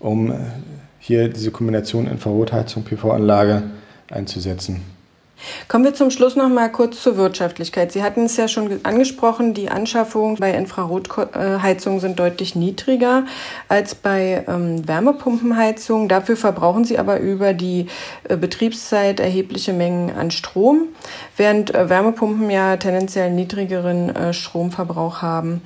um 0.00 0.32
äh, 0.32 0.34
hier 0.98 1.28
diese 1.28 1.50
Kombination 1.50 2.06
Infrarotheizung, 2.06 2.82
PV-Anlage 2.82 3.62
einzusetzen. 4.10 4.82
Kommen 5.68 5.84
wir 5.84 5.94
zum 5.94 6.10
Schluss 6.10 6.36
noch 6.36 6.48
mal 6.48 6.70
kurz 6.70 7.02
zur 7.02 7.16
Wirtschaftlichkeit. 7.16 7.92
Sie 7.92 8.02
hatten 8.02 8.24
es 8.24 8.36
ja 8.36 8.48
schon 8.48 8.80
angesprochen, 8.84 9.54
die 9.54 9.68
Anschaffungen 9.68 10.36
bei 10.36 10.52
Infrarotheizungen 10.52 12.00
sind 12.00 12.18
deutlich 12.18 12.54
niedriger 12.54 13.24
als 13.68 13.94
bei 13.94 14.44
ähm, 14.48 14.86
Wärmepumpenheizungen. 14.86 16.08
Dafür 16.08 16.36
verbrauchen 16.36 16.84
sie 16.84 16.98
aber 16.98 17.20
über 17.20 17.52
die 17.52 17.86
äh, 18.28 18.36
Betriebszeit 18.36 19.20
erhebliche 19.20 19.72
Mengen 19.72 20.10
an 20.14 20.30
Strom, 20.30 20.88
während 21.36 21.74
äh, 21.74 21.88
Wärmepumpen 21.88 22.50
ja 22.50 22.76
tendenziell 22.76 23.30
niedrigeren 23.30 24.14
äh, 24.14 24.32
Stromverbrauch 24.32 25.22
haben. 25.22 25.62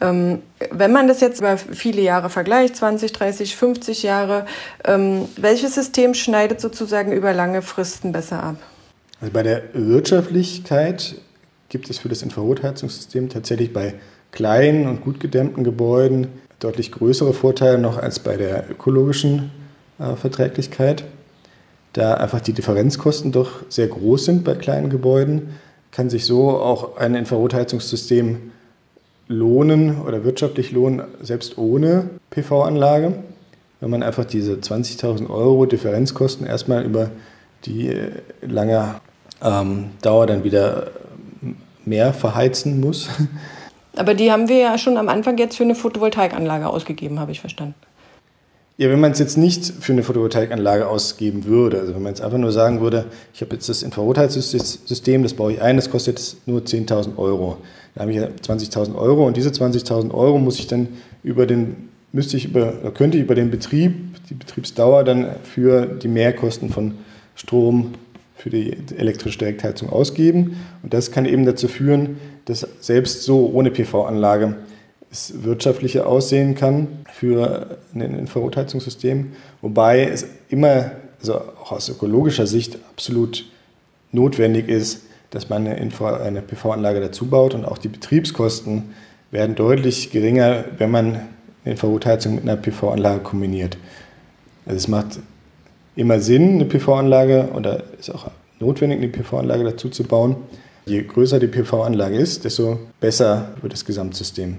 Ähm, 0.00 0.42
wenn 0.70 0.92
man 0.92 1.08
das 1.08 1.20
jetzt 1.20 1.40
über 1.40 1.56
viele 1.58 2.00
Jahre 2.00 2.30
vergleicht, 2.30 2.76
20, 2.76 3.12
30, 3.12 3.56
50 3.56 4.02
Jahre, 4.02 4.46
ähm, 4.84 5.28
welches 5.36 5.74
System 5.74 6.14
schneidet 6.14 6.60
sozusagen 6.60 7.12
über 7.12 7.32
lange 7.32 7.62
Fristen 7.62 8.12
besser 8.12 8.42
ab? 8.42 8.56
Also 9.20 9.32
bei 9.32 9.42
der 9.42 9.62
Wirtschaftlichkeit 9.74 11.16
gibt 11.68 11.90
es 11.90 11.98
für 11.98 12.08
das 12.08 12.22
Infrarotheizungssystem 12.22 13.28
tatsächlich 13.28 13.72
bei 13.72 13.94
kleinen 14.32 14.86
und 14.86 15.02
gut 15.02 15.20
gedämmten 15.20 15.64
Gebäuden 15.64 16.28
deutlich 16.58 16.92
größere 16.92 17.32
Vorteile 17.32 17.78
noch 17.78 17.98
als 17.98 18.18
bei 18.18 18.36
der 18.36 18.70
ökologischen 18.70 19.50
äh, 19.98 20.14
Verträglichkeit. 20.14 21.04
Da 21.92 22.14
einfach 22.14 22.40
die 22.40 22.52
Differenzkosten 22.52 23.32
doch 23.32 23.62
sehr 23.68 23.88
groß 23.88 24.24
sind 24.26 24.44
bei 24.44 24.54
kleinen 24.54 24.90
Gebäuden, 24.90 25.54
kann 25.90 26.08
sich 26.08 26.24
so 26.24 26.50
auch 26.50 26.96
ein 26.96 27.14
Infrarotheizungssystem 27.14 28.52
lohnen 29.26 30.00
oder 30.02 30.24
wirtschaftlich 30.24 30.70
lohnen, 30.70 31.02
selbst 31.20 31.58
ohne 31.58 32.10
PV-Anlage, 32.30 33.14
wenn 33.80 33.90
man 33.90 34.02
einfach 34.02 34.24
diese 34.24 34.54
20.000 34.54 35.30
Euro 35.30 35.66
Differenzkosten 35.66 36.46
erstmal 36.46 36.84
über 36.84 37.10
die 37.64 37.88
äh, 37.88 38.10
lange 38.42 39.00
ähm, 39.42 39.90
Dauer 40.02 40.26
dann 40.26 40.44
wieder 40.44 40.88
mehr 41.84 42.12
verheizen 42.12 42.80
muss. 42.80 43.08
Aber 43.96 44.14
die 44.14 44.30
haben 44.30 44.48
wir 44.48 44.58
ja 44.58 44.78
schon 44.78 44.96
am 44.96 45.08
Anfang 45.08 45.36
jetzt 45.38 45.56
für 45.56 45.64
eine 45.64 45.74
Photovoltaikanlage 45.74 46.68
ausgegeben, 46.68 47.18
habe 47.18 47.32
ich 47.32 47.40
verstanden. 47.40 47.74
Ja, 48.80 48.88
wenn 48.88 49.00
man 49.00 49.12
es 49.12 49.18
jetzt 49.18 49.36
nicht 49.36 49.66
für 49.80 49.92
eine 49.92 50.02
Photovoltaikanlage 50.02 50.88
ausgeben 50.88 51.44
würde, 51.44 51.80
also 51.80 51.94
wenn 51.94 52.02
man 52.02 52.12
jetzt 52.12 52.22
einfach 52.22 52.38
nur 52.38 52.50
sagen 52.50 52.80
würde, 52.80 53.04
ich 53.34 53.42
habe 53.42 53.52
jetzt 53.54 53.68
das 53.68 53.82
Infrarotheizungssystem, 53.82 55.22
das 55.22 55.34
baue 55.34 55.52
ich 55.52 55.60
ein, 55.60 55.76
das 55.76 55.90
kostet 55.90 56.36
nur 56.46 56.62
10.000 56.62 57.18
Euro. 57.18 57.58
Dann 57.94 58.02
habe 58.02 58.12
ich 58.12 58.16
ja 58.16 58.28
20.000 58.28 58.96
Euro 58.96 59.26
und 59.26 59.36
diese 59.36 59.50
20.000 59.50 60.14
Euro 60.14 60.38
muss 60.38 60.58
ich 60.58 60.66
dann 60.66 60.88
über 61.22 61.44
den, 61.44 61.90
müsste 62.12 62.38
ich 62.38 62.46
über, 62.46 62.72
könnte 62.94 63.18
ich 63.18 63.24
über 63.24 63.34
den 63.34 63.50
Betrieb, 63.50 64.14
die 64.30 64.34
Betriebsdauer 64.34 65.04
dann 65.04 65.28
für 65.42 65.84
die 65.84 66.08
Mehrkosten 66.08 66.70
von 66.70 66.94
Strom, 67.34 67.92
für 68.40 68.48
die 68.48 68.74
elektrische 68.96 69.38
Direktheizung 69.38 69.90
ausgeben. 69.90 70.56
Und 70.82 70.94
das 70.94 71.10
kann 71.10 71.26
eben 71.26 71.44
dazu 71.44 71.68
führen, 71.68 72.18
dass 72.46 72.66
selbst 72.80 73.24
so 73.24 73.50
ohne 73.52 73.70
PV-Anlage 73.70 74.56
es 75.10 75.42
wirtschaftlicher 75.42 76.06
aussehen 76.06 76.54
kann 76.54 76.88
für 77.12 77.78
ein 77.94 78.00
Infrarotheizungssystem, 78.00 79.32
wobei 79.60 80.04
es 80.04 80.24
immer, 80.48 80.92
also 81.18 81.34
auch 81.34 81.72
aus 81.72 81.88
ökologischer 81.90 82.46
Sicht, 82.46 82.78
absolut 82.90 83.44
notwendig 84.12 84.68
ist, 84.68 85.02
dass 85.30 85.50
man 85.50 85.66
eine, 85.66 85.92
eine 86.22 86.42
PV-Anlage 86.42 87.00
dazu 87.00 87.26
baut 87.26 87.54
und 87.54 87.66
auch 87.66 87.76
die 87.76 87.88
Betriebskosten 87.88 88.94
werden 89.30 89.54
deutlich 89.54 90.10
geringer, 90.10 90.64
wenn 90.78 90.90
man 90.90 91.06
eine 91.64 91.72
Infrarotheizung 91.72 92.36
mit 92.36 92.44
einer 92.44 92.56
PV-Anlage 92.56 93.20
kombiniert. 93.20 93.76
Also 94.64 94.76
es 94.78 94.88
macht 94.88 95.18
immer 96.00 96.18
Sinn, 96.18 96.54
eine 96.54 96.64
PV-Anlage 96.64 97.50
oder 97.54 97.82
ist 97.98 98.10
auch 98.10 98.30
notwendig, 98.58 98.98
eine 98.98 99.08
PV-Anlage 99.08 99.64
dazu 99.64 99.90
zu 99.90 100.04
bauen. 100.04 100.36
Je 100.86 101.02
größer 101.02 101.38
die 101.38 101.46
PV-Anlage 101.46 102.16
ist, 102.16 102.44
desto 102.44 102.78
besser 103.00 103.52
wird 103.60 103.74
das 103.74 103.84
Gesamtsystem. 103.84 104.56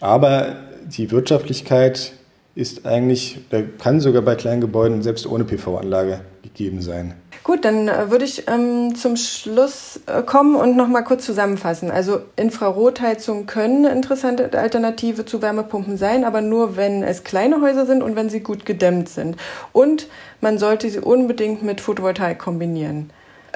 Aber 0.00 0.56
die 0.84 1.10
Wirtschaftlichkeit 1.10 2.12
ist 2.54 2.86
eigentlich, 2.86 3.38
kann 3.78 4.00
sogar 4.00 4.22
bei 4.22 4.34
kleinen 4.34 4.60
Gebäuden 4.60 5.02
selbst 5.02 5.26
ohne 5.26 5.44
PV-Anlage 5.44 6.20
gegeben 6.54 6.80
sein. 6.80 7.14
Gut, 7.42 7.64
dann 7.64 7.88
äh, 7.88 8.10
würde 8.10 8.24
ich 8.24 8.48
ähm, 8.48 8.94
zum 8.94 9.16
Schluss 9.16 10.00
äh, 10.06 10.22
kommen 10.22 10.56
und 10.56 10.76
noch 10.76 10.88
mal 10.88 11.02
kurz 11.02 11.26
zusammenfassen. 11.26 11.90
Also 11.90 12.20
Infrarotheizungen 12.36 13.46
können 13.46 13.84
eine 13.84 13.94
interessante 13.94 14.56
Alternative 14.58 15.26
zu 15.26 15.42
Wärmepumpen 15.42 15.98
sein, 15.98 16.24
aber 16.24 16.40
nur 16.40 16.76
wenn 16.76 17.02
es 17.02 17.22
kleine 17.22 17.60
Häuser 17.60 17.84
sind 17.84 18.02
und 18.02 18.16
wenn 18.16 18.30
sie 18.30 18.40
gut 18.40 18.64
gedämmt 18.64 19.10
sind. 19.10 19.36
Und 19.72 20.06
man 20.40 20.58
sollte 20.58 20.88
sie 20.88 21.00
unbedingt 21.00 21.62
mit 21.62 21.82
Photovoltaik 21.82 22.38
kombinieren. 22.38 23.10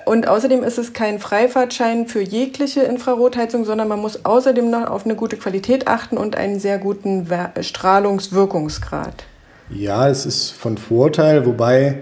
Und 0.04 0.28
außerdem 0.28 0.62
ist 0.64 0.78
es 0.78 0.92
kein 0.92 1.18
Freifahrtschein 1.18 2.08
für 2.08 2.20
jegliche 2.20 2.80
Infrarotheizung, 2.80 3.64
sondern 3.64 3.88
man 3.88 4.00
muss 4.00 4.24
außerdem 4.24 4.70
noch 4.70 4.88
auf 4.88 5.04
eine 5.04 5.14
gute 5.14 5.36
Qualität 5.36 5.86
achten 5.86 6.16
und 6.16 6.36
einen 6.36 6.60
sehr 6.60 6.78
guten 6.78 7.26
Strahlungswirkungsgrad. 7.60 9.24
Ja, 9.70 10.08
es 10.08 10.24
ist 10.24 10.50
von 10.50 10.78
Vorteil, 10.78 11.44
wobei 11.44 11.98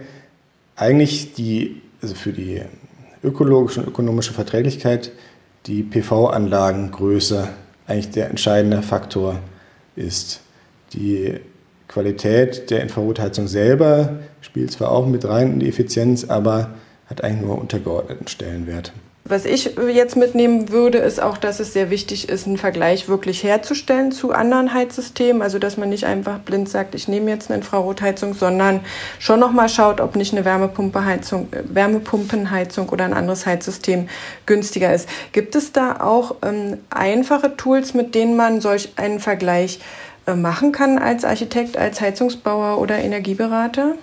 eigentlich 0.76 1.34
die, 1.34 1.82
also 2.00 2.14
für 2.14 2.32
die 2.32 2.62
ökologische 3.24 3.80
und 3.80 3.88
ökonomische 3.88 4.32
Verträglichkeit 4.32 5.10
die 5.66 5.82
PV-Anlagengröße 5.82 7.48
eigentlich 7.86 8.10
der 8.10 8.30
entscheidende 8.30 8.82
Faktor 8.82 9.40
ist. 9.96 10.40
Die 10.92 11.40
Qualität 11.88 12.70
der 12.70 12.82
Infrarotheizung 12.82 13.48
selber 13.48 14.20
spielt 14.40 14.70
zwar 14.70 14.90
auch 14.90 15.06
mit 15.06 15.24
rein 15.26 15.54
in 15.54 15.60
die 15.60 15.68
Effizienz, 15.68 16.24
aber 16.24 16.74
hat 17.06 17.22
eigentlich 17.24 17.46
nur 17.46 17.58
untergeordneten 17.58 18.28
Stellenwert. 18.28 18.92
Was 19.28 19.44
ich 19.44 19.72
jetzt 19.92 20.16
mitnehmen 20.16 20.68
würde, 20.70 20.98
ist 20.98 21.20
auch, 21.20 21.36
dass 21.36 21.58
es 21.58 21.72
sehr 21.72 21.90
wichtig 21.90 22.28
ist, 22.28 22.46
einen 22.46 22.58
Vergleich 22.58 23.08
wirklich 23.08 23.42
herzustellen 23.42 24.12
zu 24.12 24.30
anderen 24.30 24.72
Heizsystemen. 24.72 25.42
Also, 25.42 25.58
dass 25.58 25.76
man 25.76 25.88
nicht 25.88 26.04
einfach 26.04 26.38
blind 26.38 26.68
sagt, 26.68 26.94
ich 26.94 27.08
nehme 27.08 27.30
jetzt 27.30 27.50
eine 27.50 27.58
Infrarotheizung, 27.58 28.34
sondern 28.34 28.80
schon 29.18 29.40
nochmal 29.40 29.68
schaut, 29.68 30.00
ob 30.00 30.14
nicht 30.14 30.32
eine 30.32 30.44
Wärmepumpenheizung, 30.44 31.48
Wärmepumpenheizung 31.64 32.88
oder 32.90 33.04
ein 33.04 33.14
anderes 33.14 33.46
Heizsystem 33.46 34.08
günstiger 34.46 34.94
ist. 34.94 35.08
Gibt 35.32 35.56
es 35.56 35.72
da 35.72 36.00
auch 36.00 36.36
ähm, 36.42 36.78
einfache 36.90 37.56
Tools, 37.56 37.94
mit 37.94 38.14
denen 38.14 38.36
man 38.36 38.60
solch 38.60 38.92
einen 38.94 39.18
Vergleich 39.18 39.80
äh, 40.26 40.34
machen 40.34 40.70
kann 40.70 40.98
als 40.98 41.24
Architekt, 41.24 41.76
als 41.76 42.00
Heizungsbauer 42.00 42.78
oder 42.78 42.98
Energieberater? 42.98 43.96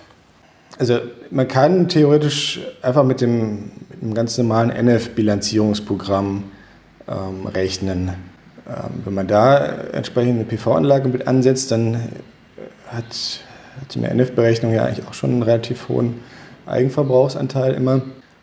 Also 0.78 0.98
man 1.30 1.46
kann 1.46 1.88
theoretisch 1.88 2.60
einfach 2.82 3.04
mit 3.04 3.20
dem, 3.20 3.70
mit 4.04 4.12
dem 4.12 4.14
ganz 4.14 4.36
normalen 4.36 4.68
NF-Bilanzierungsprogramm 4.70 6.44
ähm, 7.08 7.46
rechnen. 7.46 8.10
Ähm, 8.68 9.02
wenn 9.04 9.14
man 9.14 9.26
da 9.26 9.64
entsprechend 9.92 10.34
eine 10.34 10.44
PV-Anlage 10.44 11.08
mit 11.08 11.26
ansetzt, 11.26 11.70
dann 11.70 11.94
hat, 12.88 13.04
hat 13.80 13.92
so 13.92 13.98
eine 13.98 14.10
NF-Berechnung 14.10 14.74
ja 14.74 14.84
eigentlich 14.84 15.06
auch 15.06 15.14
schon 15.14 15.30
einen 15.30 15.42
relativ 15.42 15.88
hohen 15.88 16.20
Eigenverbrauchsanteil 16.66 17.72
immer. 17.72 18.02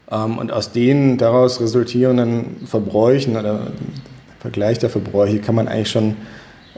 Ähm, 0.10 0.40
und 0.40 0.52
aus 0.52 0.72
den 0.72 1.20
daraus 1.20 1.62
resultierenden 1.62 2.66
Verbräuchen 2.66 3.38
oder 3.38 3.68
Vergleich 4.40 4.80
der 4.80 4.90
Verbräuche 4.90 5.38
kann 5.38 5.54
man 5.54 5.68
eigentlich 5.68 5.92
schon 5.92 6.18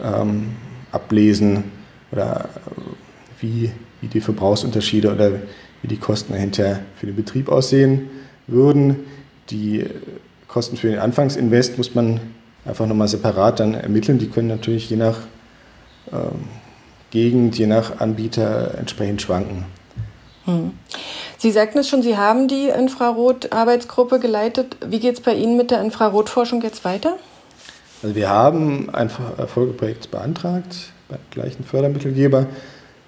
ähm, 0.04 0.50
ablesen 0.92 1.64
oder 2.12 2.50
wie 3.40 3.72
wie 4.02 4.08
die 4.08 4.20
Verbrauchsunterschiede 4.20 5.10
oder 5.14 5.32
wie 5.82 5.88
die 5.88 5.96
Kosten 5.96 6.34
dahinter 6.34 6.82
für 6.98 7.06
den 7.06 7.16
Betrieb 7.16 7.48
aussehen 7.48 8.10
würden. 8.48 9.06
Die 9.50 9.86
Kosten 10.48 10.78
für 10.78 10.88
den 10.88 11.00
Anfangsinvest 11.00 11.78
muss 11.78 11.96
man 11.96 12.20
einfach 12.66 12.86
nochmal 12.86 13.08
separat 13.08 13.60
dann 13.60 13.74
ermitteln. 13.74 14.20
Die 14.20 14.30
können 14.30 14.48
natürlich 14.48 14.90
je 14.90 14.98
nach 14.98 15.20
ähm, 16.12 16.48
Gegend, 17.12 17.58
je 17.58 17.68
nach 17.68 18.00
Anbieter 18.00 18.76
entsprechend 18.78 19.22
schwanken. 19.22 19.66
Hm. 20.46 20.72
Sie 21.38 21.52
sagten 21.52 21.80
es 21.80 21.90
schon, 21.90 22.02
Sie 22.02 22.18
haben 22.18 22.48
die 22.48 22.70
Infrarot-Arbeitsgruppe 22.70 24.20
geleitet. 24.20 24.78
Wie 24.86 25.00
geht 25.00 25.16
es 25.16 25.22
bei 25.22 25.34
Ihnen 25.34 25.58
mit 25.58 25.72
der 25.72 25.82
Infrarotforschung 25.82 26.62
jetzt 26.62 26.86
weiter? 26.86 27.18
Also 28.02 28.16
wir 28.16 28.30
haben 28.30 28.90
ein 28.90 29.10
Folgeprojekt 29.10 30.12
beantragt 30.12 30.92
beim 31.08 31.20
gleichen 31.32 31.64
Fördermittelgeber. 31.64 32.48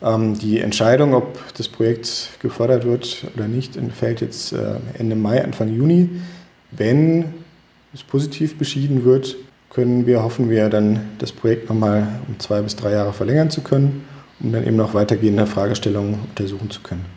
Ähm, 0.06 0.38
die 0.38 0.60
Entscheidung, 0.60 1.16
ob 1.16 1.40
das 1.58 1.68
Projekt 1.68 2.30
gefördert 2.40 2.86
wird 2.86 3.26
oder 3.36 3.48
nicht, 3.48 3.78
fällt 3.94 4.22
jetzt 4.22 4.54
äh, 4.54 4.76
Ende 5.00 5.16
Mai, 5.16 5.44
Anfang 5.44 5.74
Juni. 5.74 6.10
Wenn 6.72 7.34
es 7.94 8.04
positiv 8.04 8.58
beschieden 8.58 9.04
wird, 9.04 9.36
können 9.72 10.06
wir, 10.06 10.22
hoffen 10.22 10.50
wir, 10.50 10.70
dann 10.70 11.00
das 11.18 11.32
Projekt 11.32 11.70
nochmal 11.70 12.08
um 12.28 12.40
zwei 12.40 12.62
bis 12.62 12.76
drei 12.76 12.92
Jahre 12.92 13.14
verlängern 13.14 13.50
zu 13.50 13.62
können, 13.62 14.06
um 14.40 14.52
dann 14.52 14.66
eben 14.66 14.76
noch 14.76 14.94
weitergehende 14.94 15.48
Fragestellungen 15.48 16.20
untersuchen 16.30 16.70
zu 16.70 16.82
können. 16.82 17.15